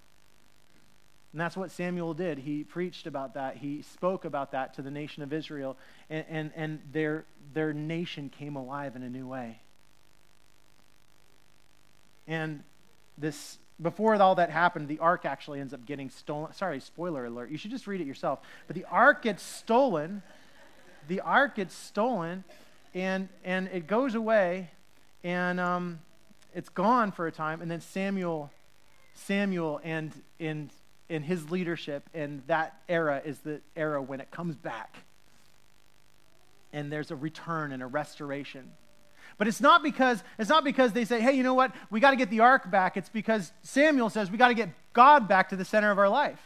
And 1.33 1.41
that's 1.43 1.59
what 1.59 1.71
Samuel 1.71 2.15
did. 2.15 2.39
He 2.39 2.65
preached 2.65 3.07
about 3.07 3.35
that. 3.35 3.59
He 3.59 3.83
spoke 3.83 4.25
about 4.25 4.53
that 4.53 4.73
to 4.75 4.83
the 4.83 4.91
nation 4.91 5.23
of 5.23 5.35
Israel. 5.35 5.77
And, 6.09 6.25
and, 6.31 6.53
and 6.57 6.81
their, 6.91 7.27
their 7.53 7.75
nation 7.75 8.31
came 8.31 8.57
alive 8.57 8.97
in 8.97 9.03
a 9.03 9.11
new 9.11 9.29
way. 9.29 9.61
And 12.29 12.63
this 13.17 13.59
before 13.81 14.21
all 14.21 14.35
that 14.35 14.51
happened, 14.51 14.89
the 14.89 14.99
ark 14.99 15.25
actually 15.25 15.61
ends 15.61 15.73
up 15.73 15.85
getting 15.87 16.11
stolen. 16.11 16.53
Sorry, 16.53 16.81
spoiler 16.81 17.25
alert. 17.25 17.51
You 17.51 17.59
should 17.59 17.71
just 17.71 17.87
read 17.87 18.01
it 18.01 18.07
yourself. 18.07 18.41
But 18.67 18.77
the 18.77 18.85
ark 18.85 19.23
gets 19.23 19.43
stolen. 19.43 20.23
The 21.07 21.21
ark 21.21 21.55
gets 21.55 21.75
stolen, 21.75 22.45
and 22.95 23.29
and 23.45 23.69
it 23.73 23.87
goes 23.87 24.15
away, 24.15 24.71
and 25.25 25.59
um, 25.59 26.01
it's 26.55 26.69
gone 26.69 27.13
for 27.13 27.27
a 27.27 27.33
time. 27.33 27.63
And 27.63 27.71
then 27.71 27.81
Samuel, 27.81 28.51
Samuel, 29.15 29.81
and 29.83 30.13
in 30.39 30.71
in 31.09 31.23
his 31.23 31.51
leadership, 31.51 32.09
and 32.13 32.43
that 32.47 32.81
era 32.89 33.23
is 33.25 33.39
the 33.39 33.61
era 33.75 34.03
when 34.03 34.21
it 34.21 34.31
comes 34.31 34.57
back, 34.57 34.99
and 36.73 36.93
there's 36.93 37.11
a 37.11 37.17
return 37.17 37.73
and 37.73 37.83
a 37.83 37.87
restoration. 37.87 38.73
But 39.39 39.49
it's 39.49 39.61
not 39.61 39.83
because 39.83 40.23
it's 40.39 40.51
not 40.51 40.65
because 40.65 40.93
they 40.93 41.05
say, 41.05 41.21
"Hey, 41.21 41.33
you 41.33 41.43
know 41.43 41.55
what? 41.55 41.73
We 41.91 42.01
got 42.01 42.11
to 42.11 42.17
get 42.17 42.29
the 42.29 42.41
ark 42.41 42.71
back." 42.71 42.97
It's 42.97 43.09
because 43.09 43.53
Samuel 43.63 44.11
says 44.11 44.31
we 44.31 44.37
got 44.37 44.49
to 44.49 44.55
get 44.55 44.71
God 44.93 45.29
back 45.29 45.49
to 45.51 45.57
the 45.57 45.65
center 45.65 45.91
of 45.91 45.99
our 45.99 46.09
life. 46.09 46.41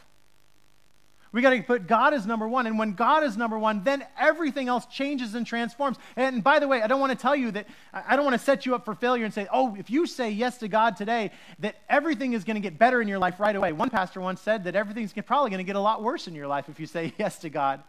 We 1.33 1.41
got 1.41 1.51
to 1.51 1.63
put 1.63 1.87
God 1.87 2.13
as 2.13 2.27
number 2.27 2.47
one. 2.47 2.67
And 2.67 2.79
when 2.79 2.93
God 2.93 3.25
is 3.25 3.39
number 3.39 3.59
one, 3.59 3.83
then 3.85 4.05
everything 4.19 4.69
else 4.69 4.85
changes 4.87 5.35
and 5.35 5.47
transforms. 5.47 5.97
And 6.15 6.45
by 6.45 6.59
the 6.59 6.69
way, 6.69 6.83
I 6.83 6.87
don't 6.87 7.01
want 7.01 7.11
to 7.13 7.19
tell 7.19 7.35
you 7.35 7.51
that, 7.53 7.67
I 7.93 8.17
don't 8.17 8.27
want 8.27 8.39
to 8.39 8.45
set 8.45 8.67
you 8.67 8.75
up 8.75 8.85
for 8.85 8.95
failure 8.95 9.25
and 9.25 9.33
say, 9.33 9.49
oh, 9.51 9.75
if 9.77 9.89
you 9.89 10.07
say 10.07 10.31
yes 10.31 10.59
to 10.59 10.69
God 10.69 10.95
today, 10.95 11.31
that 11.61 11.77
everything 11.89 12.35
is 12.35 12.45
going 12.45 12.57
to 12.57 12.61
get 12.61 12.79
better 12.79 13.01
in 13.01 13.09
your 13.09 13.19
life 13.19 13.41
right 13.41 13.57
away. 13.57 13.73
One 13.73 13.89
pastor 13.89 14.21
once 14.21 14.43
said 14.43 14.65
that 14.65 14.77
everything's 14.77 15.15
probably 15.25 15.49
going 15.49 15.59
to 15.59 15.65
get 15.65 15.77
a 15.77 15.81
lot 15.81 16.03
worse 16.03 16.29
in 16.29 16.35
your 16.35 16.47
life 16.47 16.69
if 16.69 16.79
you 16.79 16.87
say 16.87 17.15
yes 17.19 17.39
to 17.39 17.49
God. 17.49 17.83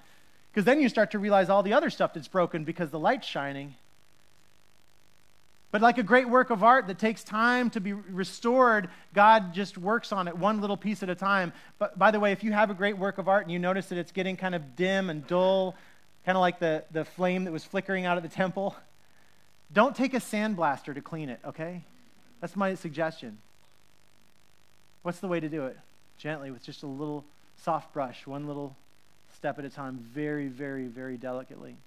Because 0.50 0.64
then 0.64 0.80
you 0.80 0.88
start 0.88 1.12
to 1.12 1.20
realize 1.20 1.50
all 1.50 1.64
the 1.64 1.74
other 1.74 1.90
stuff 1.90 2.14
that's 2.14 2.30
broken 2.30 2.64
because 2.64 2.92
the 2.92 3.00
light's 3.00 3.28
shining. 3.28 3.76
But 5.74 5.82
like 5.82 5.98
a 5.98 6.04
great 6.04 6.30
work 6.30 6.52
of 6.52 6.64
art 6.64 6.86
that 6.86 7.00
takes 7.00 7.24
time 7.24 7.72
to 7.72 7.82
be 7.82 7.94
restored, 7.94 8.92
God 9.16 9.56
just 9.56 9.76
works 9.76 10.12
on 10.12 10.28
it 10.28 10.38
one 10.38 10.62
little 10.62 10.78
piece 10.78 11.02
at 11.02 11.10
a 11.10 11.16
time. 11.16 11.52
But 11.80 11.98
by 11.98 12.12
the 12.12 12.20
way, 12.20 12.32
if 12.32 12.44
you 12.44 12.52
have 12.52 12.70
a 12.70 12.76
great 12.76 12.96
work 12.96 13.18
of 13.18 13.28
art 13.28 13.42
and 13.42 13.52
you 13.52 13.58
notice 13.58 13.88
that 13.88 13.98
it's 13.98 14.12
getting 14.12 14.38
kind 14.38 14.54
of 14.54 14.76
dim 14.76 15.10
and 15.10 15.26
dull, 15.26 15.76
kind 16.28 16.38
of 16.38 16.42
like 16.42 16.60
the, 16.60 16.84
the 16.92 17.04
flame 17.04 17.46
that 17.46 17.52
was 17.52 17.64
flickering 17.64 18.06
out 18.06 18.18
of 18.18 18.24
the 18.24 18.30
temple, 18.30 18.76
don't 19.74 19.96
take 19.96 20.14
a 20.14 20.20
sandblaster 20.20 20.94
to 20.94 21.02
clean 21.02 21.30
it, 21.30 21.40
okay? 21.44 21.82
That's 22.40 22.56
my 22.56 22.76
suggestion. 22.76 23.40
What's 25.02 25.22
the 25.22 25.28
way 25.28 25.40
to 25.40 25.50
do 25.50 25.66
it? 25.66 25.78
Gently, 26.20 26.52
with 26.52 26.62
just 26.62 26.84
a 26.84 26.88
little 26.88 27.26
soft 27.64 27.92
brush, 27.94 28.28
one 28.28 28.46
little 28.46 28.76
step 29.38 29.58
at 29.58 29.66
a 29.66 29.72
time, 29.72 30.06
very, 30.14 30.50
very, 30.50 30.86
very 30.86 31.18
delicately. 31.18 31.78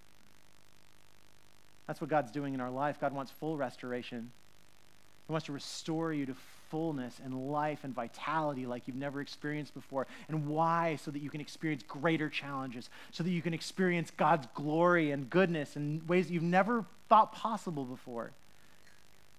That's 1.87 2.01
what 2.01 2.11
God's 2.11 2.33
doing 2.33 2.55
in 2.55 2.61
our 2.61 2.71
life. 2.71 3.01
God 3.01 3.13
wants 3.13 3.31
full 3.31 3.57
restoration. 3.57 4.31
He 5.27 5.33
wants 5.33 5.47
to 5.47 5.53
restore 5.53 6.13
you 6.13 6.27
to 6.27 6.35
fullness 6.71 7.21
and 7.25 7.51
life 7.51 7.81
and 7.85 7.95
vitality 7.95 8.67
like 8.67 8.83
you've 8.87 8.97
never 8.97 9.21
experienced 9.21 9.75
before. 9.75 10.07
And 10.29 10.49
why? 10.49 10.97
So 10.97 11.11
that 11.11 11.21
you 11.21 11.31
can 11.31 11.41
experience 11.41 11.83
greater 11.83 12.29
challenges, 12.29 12.91
so 13.13 13.23
that 13.23 13.31
you 13.31 13.43
can 13.43 13.55
experience 13.55 14.11
God's 14.17 14.47
glory 14.55 15.11
and 15.11 15.29
goodness 15.31 15.77
in 15.77 16.03
ways 16.07 16.27
that 16.27 16.35
you've 16.35 16.43
never 16.43 16.85
thought 17.09 17.33
possible 17.33 17.85
before. 17.85 18.33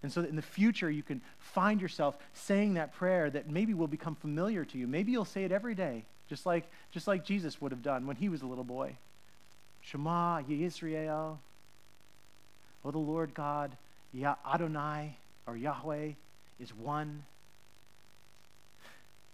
And 0.03 0.11
so 0.11 0.21
that 0.21 0.29
in 0.29 0.35
the 0.35 0.41
future 0.41 0.89
you 0.91 1.03
can 1.03 1.21
find 1.39 1.81
yourself 1.81 2.17
saying 2.33 2.75
that 2.75 2.93
prayer 2.93 3.29
that 3.29 3.49
maybe 3.49 3.73
will 3.73 3.87
become 3.87 4.15
familiar 4.15 4.63
to 4.65 4.77
you. 4.77 4.87
Maybe 4.87 5.11
you'll 5.11 5.25
say 5.25 5.43
it 5.43 5.51
every 5.51 5.75
day, 5.75 6.03
just 6.29 6.45
like, 6.45 6.65
just 6.91 7.07
like 7.07 7.25
Jesus 7.25 7.59
would 7.59 7.71
have 7.71 7.81
done 7.81 8.07
when 8.07 8.15
he 8.15 8.29
was 8.29 8.41
a 8.41 8.45
little 8.45 8.63
boy. 8.63 8.95
Shema 9.81 10.41
Yisrael, 10.41 11.37
Oh, 12.85 12.91
the 12.91 12.97
Lord 12.97 13.33
God, 13.33 13.71
Yah 14.13 14.35
Adonai, 14.45 15.17
or 15.45 15.57
Yahweh, 15.57 16.11
is 16.59 16.73
one. 16.73 17.23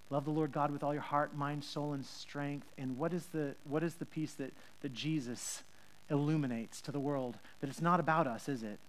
Love 0.10 0.26
the 0.26 0.32
Lord 0.32 0.52
God 0.52 0.72
with 0.72 0.84
all 0.84 0.94
your 0.94 1.02
heart, 1.02 1.36
mind, 1.36 1.64
soul, 1.64 1.94
and 1.94 2.06
strength. 2.06 2.68
And 2.78 2.98
what 2.98 3.14
is 3.14 3.26
the, 3.28 3.56
what 3.66 3.84
is 3.84 3.96
the 3.96 4.06
piece 4.06 4.34
that, 4.34 4.54
that 4.82 4.94
Jesus 4.94 5.64
illuminates 6.10 6.82
to 6.82 6.92
the 6.92 7.00
world? 7.00 7.38
That 7.62 7.70
it's 7.70 7.82
not 7.82 8.00
about 8.00 8.28
us, 8.28 8.50
is 8.50 8.64
it? 8.64 8.80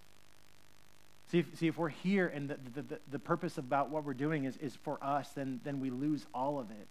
See 1.31 1.39
if, 1.39 1.57
see, 1.57 1.67
if 1.67 1.77
we're 1.77 1.89
here 1.89 2.27
and 2.27 2.49
the, 2.49 2.57
the, 2.75 2.81
the, 2.81 2.99
the 3.11 3.19
purpose 3.19 3.57
about 3.57 3.89
what 3.89 4.03
we're 4.03 4.13
doing 4.13 4.43
is, 4.45 4.57
is 4.57 4.75
for 4.83 5.03
us, 5.03 5.29
then, 5.29 5.59
then 5.63 5.79
we 5.79 5.89
lose 5.89 6.25
all 6.33 6.59
of 6.59 6.69
it. 6.69 6.87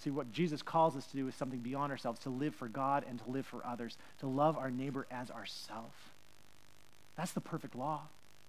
See, 0.00 0.10
what 0.10 0.32
Jesus 0.32 0.62
calls 0.62 0.96
us 0.96 1.06
to 1.06 1.16
do 1.16 1.28
is 1.28 1.34
something 1.34 1.60
beyond 1.60 1.90
ourselves 1.90 2.20
to 2.20 2.30
live 2.30 2.54
for 2.54 2.68
God 2.68 3.04
and 3.08 3.18
to 3.22 3.30
live 3.30 3.46
for 3.46 3.64
others, 3.64 3.96
to 4.20 4.26
love 4.26 4.58
our 4.58 4.70
neighbor 4.70 5.06
as 5.10 5.30
ourself. 5.30 6.12
That's 7.16 7.32
the 7.32 7.40
perfect 7.40 7.74
law. 7.74 8.02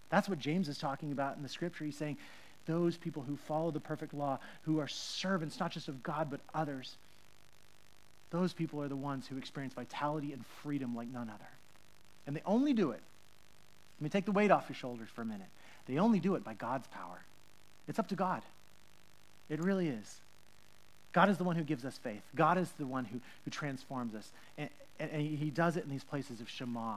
That's 0.10 0.28
what 0.28 0.40
James 0.40 0.68
is 0.68 0.78
talking 0.78 1.12
about 1.12 1.38
in 1.38 1.44
the 1.44 1.50
scripture. 1.50 1.86
He's 1.86 1.98
saying 1.98 2.18
those 2.66 2.98
people 2.98 3.24
who 3.24 3.38
follow 3.38 3.72
the 3.72 3.80
perfect 3.80 4.14
law, 4.14 4.40
who 4.64 4.80
are 4.80 4.88
servants 4.88 5.60
not 5.60 5.72
just 5.72 5.88
of 5.88 6.04
God 6.04 6.30
but 6.30 6.40
others, 6.54 6.96
those 8.32 8.54
people 8.54 8.82
are 8.82 8.88
the 8.88 8.96
ones 8.96 9.28
who 9.28 9.38
experience 9.38 9.74
vitality 9.74 10.34
and 10.34 10.46
freedom 10.64 10.96
like 10.96 11.08
none 11.08 11.30
other. 11.30 11.50
And 12.28 12.36
they 12.36 12.42
only 12.46 12.74
do 12.74 12.92
it. 12.92 13.02
Let 13.98 14.04
me 14.04 14.10
take 14.10 14.26
the 14.26 14.32
weight 14.32 14.52
off 14.52 14.66
your 14.68 14.76
shoulders 14.76 15.10
for 15.14 15.22
a 15.22 15.26
minute. 15.26 15.48
They 15.86 16.00
only 16.00 16.20
do 16.20 16.36
it 16.36 16.44
by 16.44 16.54
God's 16.54 16.88
power. 16.88 17.24
It's 17.88 18.00
up 18.00 18.08
to 18.10 18.16
God. 18.16 18.42
It 19.48 19.64
really 19.64 19.88
is. 19.88 20.20
God 21.16 21.30
is 21.30 21.38
the 21.38 21.46
one 21.46 21.56
who 21.56 21.64
gives 21.64 21.86
us 21.86 21.98
faith. 21.98 22.22
God 22.36 22.58
is 22.58 22.70
the 22.72 22.86
one 22.86 23.06
who, 23.06 23.22
who 23.46 23.50
transforms 23.50 24.14
us. 24.16 24.30
And, 24.58 24.70
and, 25.00 25.10
and 25.12 25.22
he 25.22 25.50
does 25.50 25.78
it 25.78 25.86
in 25.86 25.90
these 25.90 26.04
places 26.04 26.42
of 26.42 26.50
Shema. 26.50 26.96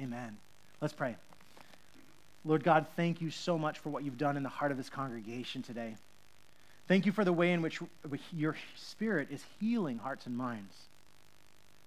Amen. 0.00 0.36
Let's 0.80 0.94
pray. 0.94 1.16
Lord 2.44 2.62
God, 2.62 2.86
thank 2.94 3.20
you 3.20 3.30
so 3.30 3.58
much 3.58 3.80
for 3.80 3.90
what 3.90 4.04
you've 4.04 4.16
done 4.16 4.36
in 4.36 4.44
the 4.44 4.48
heart 4.48 4.70
of 4.70 4.76
this 4.76 4.90
congregation 4.90 5.60
today. 5.60 5.96
Thank 6.86 7.04
you 7.04 7.10
for 7.10 7.24
the 7.24 7.32
way 7.32 7.50
in 7.50 7.62
which 7.62 7.80
your 8.32 8.54
spirit 8.76 9.26
is 9.32 9.42
healing 9.58 9.98
hearts 9.98 10.26
and 10.26 10.36
minds. 10.36 10.76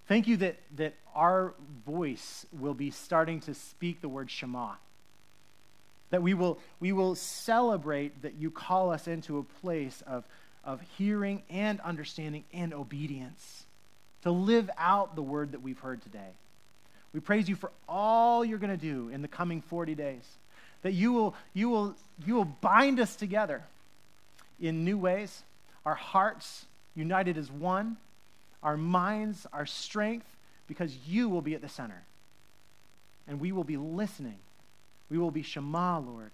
Thank 0.08 0.26
you 0.26 0.36
that, 0.38 0.56
that 0.76 0.92
our 1.14 1.54
voice 1.86 2.44
will 2.52 2.74
be 2.74 2.90
starting 2.90 3.40
to 3.40 3.54
speak 3.54 4.02
the 4.02 4.10
word 4.10 4.30
Shema. 4.30 4.72
That 6.10 6.20
we 6.20 6.34
will, 6.34 6.58
we 6.80 6.92
will 6.92 7.14
celebrate 7.14 8.20
that 8.20 8.34
you 8.34 8.50
call 8.50 8.90
us 8.90 9.08
into 9.08 9.38
a 9.38 9.42
place 9.42 10.02
of, 10.06 10.24
of 10.68 10.82
hearing 10.98 11.42
and 11.48 11.80
understanding 11.80 12.44
and 12.52 12.74
obedience 12.74 13.64
to 14.22 14.30
live 14.30 14.68
out 14.76 15.16
the 15.16 15.22
word 15.22 15.52
that 15.52 15.62
we've 15.62 15.78
heard 15.78 16.02
today. 16.02 16.28
We 17.14 17.20
praise 17.20 17.48
you 17.48 17.56
for 17.56 17.72
all 17.88 18.44
you're 18.44 18.58
going 18.58 18.76
to 18.76 18.76
do 18.76 19.08
in 19.08 19.22
the 19.22 19.28
coming 19.28 19.62
40 19.62 19.94
days. 19.94 20.22
That 20.82 20.92
you 20.92 21.14
will, 21.14 21.34
you, 21.54 21.70
will, 21.70 21.94
you 22.26 22.34
will 22.34 22.44
bind 22.44 23.00
us 23.00 23.16
together 23.16 23.62
in 24.60 24.84
new 24.84 24.98
ways, 24.98 25.42
our 25.86 25.94
hearts 25.94 26.66
united 26.94 27.38
as 27.38 27.50
one, 27.50 27.96
our 28.62 28.76
minds, 28.76 29.46
our 29.54 29.64
strength, 29.64 30.26
because 30.66 30.94
you 31.08 31.30
will 31.30 31.40
be 31.40 31.54
at 31.54 31.62
the 31.62 31.68
center. 31.70 32.02
And 33.26 33.40
we 33.40 33.52
will 33.52 33.64
be 33.64 33.78
listening. 33.78 34.38
We 35.08 35.16
will 35.16 35.30
be 35.30 35.42
Shema, 35.42 35.98
Lord. 35.98 36.32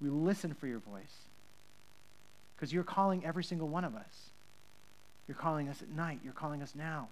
We 0.00 0.08
listen 0.08 0.54
for 0.54 0.66
your 0.66 0.78
voice. 0.78 1.21
Because 2.62 2.72
you're 2.72 2.84
calling 2.84 3.24
every 3.24 3.42
single 3.42 3.66
one 3.66 3.82
of 3.82 3.96
us. 3.96 4.30
You're 5.26 5.34
calling 5.34 5.68
us 5.68 5.82
at 5.82 5.88
night. 5.88 6.20
You're 6.22 6.32
calling 6.32 6.62
us 6.62 6.72
now. 6.76 7.08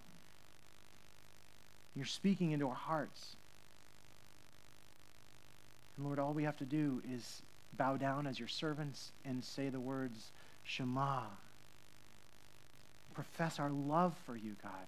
You're 1.96 2.06
speaking 2.06 2.52
into 2.52 2.68
our 2.68 2.74
hearts. 2.76 3.34
And 5.96 6.06
Lord, 6.06 6.20
all 6.20 6.34
we 6.34 6.44
have 6.44 6.58
to 6.58 6.64
do 6.64 7.02
is 7.12 7.42
bow 7.76 7.96
down 7.96 8.28
as 8.28 8.38
your 8.38 8.46
servants 8.46 9.10
and 9.24 9.42
say 9.42 9.70
the 9.70 9.80
words, 9.80 10.30
Shema. 10.62 11.22
Profess 13.14 13.58
our 13.58 13.70
love 13.70 14.16
for 14.26 14.36
you, 14.36 14.54
God. 14.62 14.86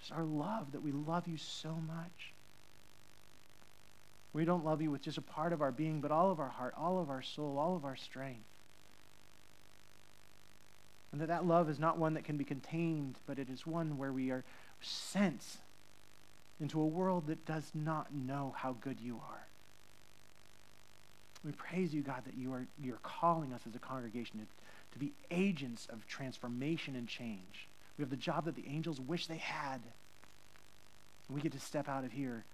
Just 0.00 0.12
our 0.12 0.24
love, 0.24 0.72
that 0.72 0.80
we 0.80 0.92
love 0.92 1.28
you 1.28 1.36
so 1.36 1.76
much. 1.86 2.32
We 4.32 4.46
don't 4.46 4.64
love 4.64 4.80
you 4.80 4.90
with 4.90 5.02
just 5.02 5.18
a 5.18 5.22
part 5.22 5.52
of 5.52 5.60
our 5.60 5.72
being, 5.72 6.00
but 6.00 6.10
all 6.10 6.30
of 6.30 6.40
our 6.40 6.48
heart, 6.48 6.72
all 6.74 6.98
of 6.98 7.10
our 7.10 7.20
soul, 7.20 7.58
all 7.58 7.76
of 7.76 7.84
our 7.84 7.96
strength. 7.96 8.40
And 11.12 11.20
that 11.20 11.28
that 11.28 11.46
love 11.46 11.70
is 11.70 11.78
not 11.78 11.98
one 11.98 12.14
that 12.14 12.24
can 12.24 12.36
be 12.36 12.44
contained, 12.44 13.16
but 13.26 13.38
it 13.38 13.48
is 13.48 13.66
one 13.66 13.96
where 13.96 14.12
we 14.12 14.30
are 14.30 14.44
sent 14.80 15.42
into 16.60 16.80
a 16.80 16.86
world 16.86 17.26
that 17.28 17.46
does 17.46 17.70
not 17.74 18.12
know 18.12 18.54
how 18.56 18.76
good 18.80 19.00
you 19.00 19.16
are. 19.16 19.46
We 21.44 21.52
praise 21.52 21.94
you, 21.94 22.02
God, 22.02 22.24
that 22.26 22.36
you 22.36 22.52
are 22.52 22.66
you're 22.82 22.98
calling 23.02 23.52
us 23.52 23.60
as 23.66 23.74
a 23.74 23.78
congregation 23.78 24.40
to, 24.40 24.46
to 24.92 24.98
be 24.98 25.12
agents 25.30 25.86
of 25.90 26.06
transformation 26.06 26.96
and 26.96 27.06
change. 27.06 27.68
We 27.96 28.02
have 28.02 28.10
the 28.10 28.16
job 28.16 28.44
that 28.46 28.56
the 28.56 28.66
angels 28.68 29.00
wish 29.00 29.26
they 29.26 29.36
had. 29.36 29.80
And 31.28 31.34
we 31.34 31.40
get 31.40 31.52
to 31.52 31.60
step 31.60 31.88
out 31.88 32.04
of 32.04 32.12
here 32.12 32.44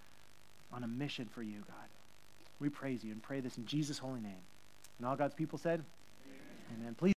on 0.71 0.83
a 0.83 0.87
mission 0.87 1.27
for 1.33 1.41
you, 1.41 1.63
God. 1.67 1.89
We 2.59 2.69
praise 2.69 3.03
you 3.03 3.11
and 3.11 3.21
pray 3.21 3.39
this 3.39 3.57
in 3.57 3.65
Jesus' 3.65 3.97
holy 3.97 4.21
name. 4.21 4.43
And 4.97 5.07
all 5.07 5.15
God's 5.15 5.35
people 5.35 5.57
said, 5.57 5.83
Amen. 6.25 6.81
Amen. 6.81 6.95
Please. 6.95 7.13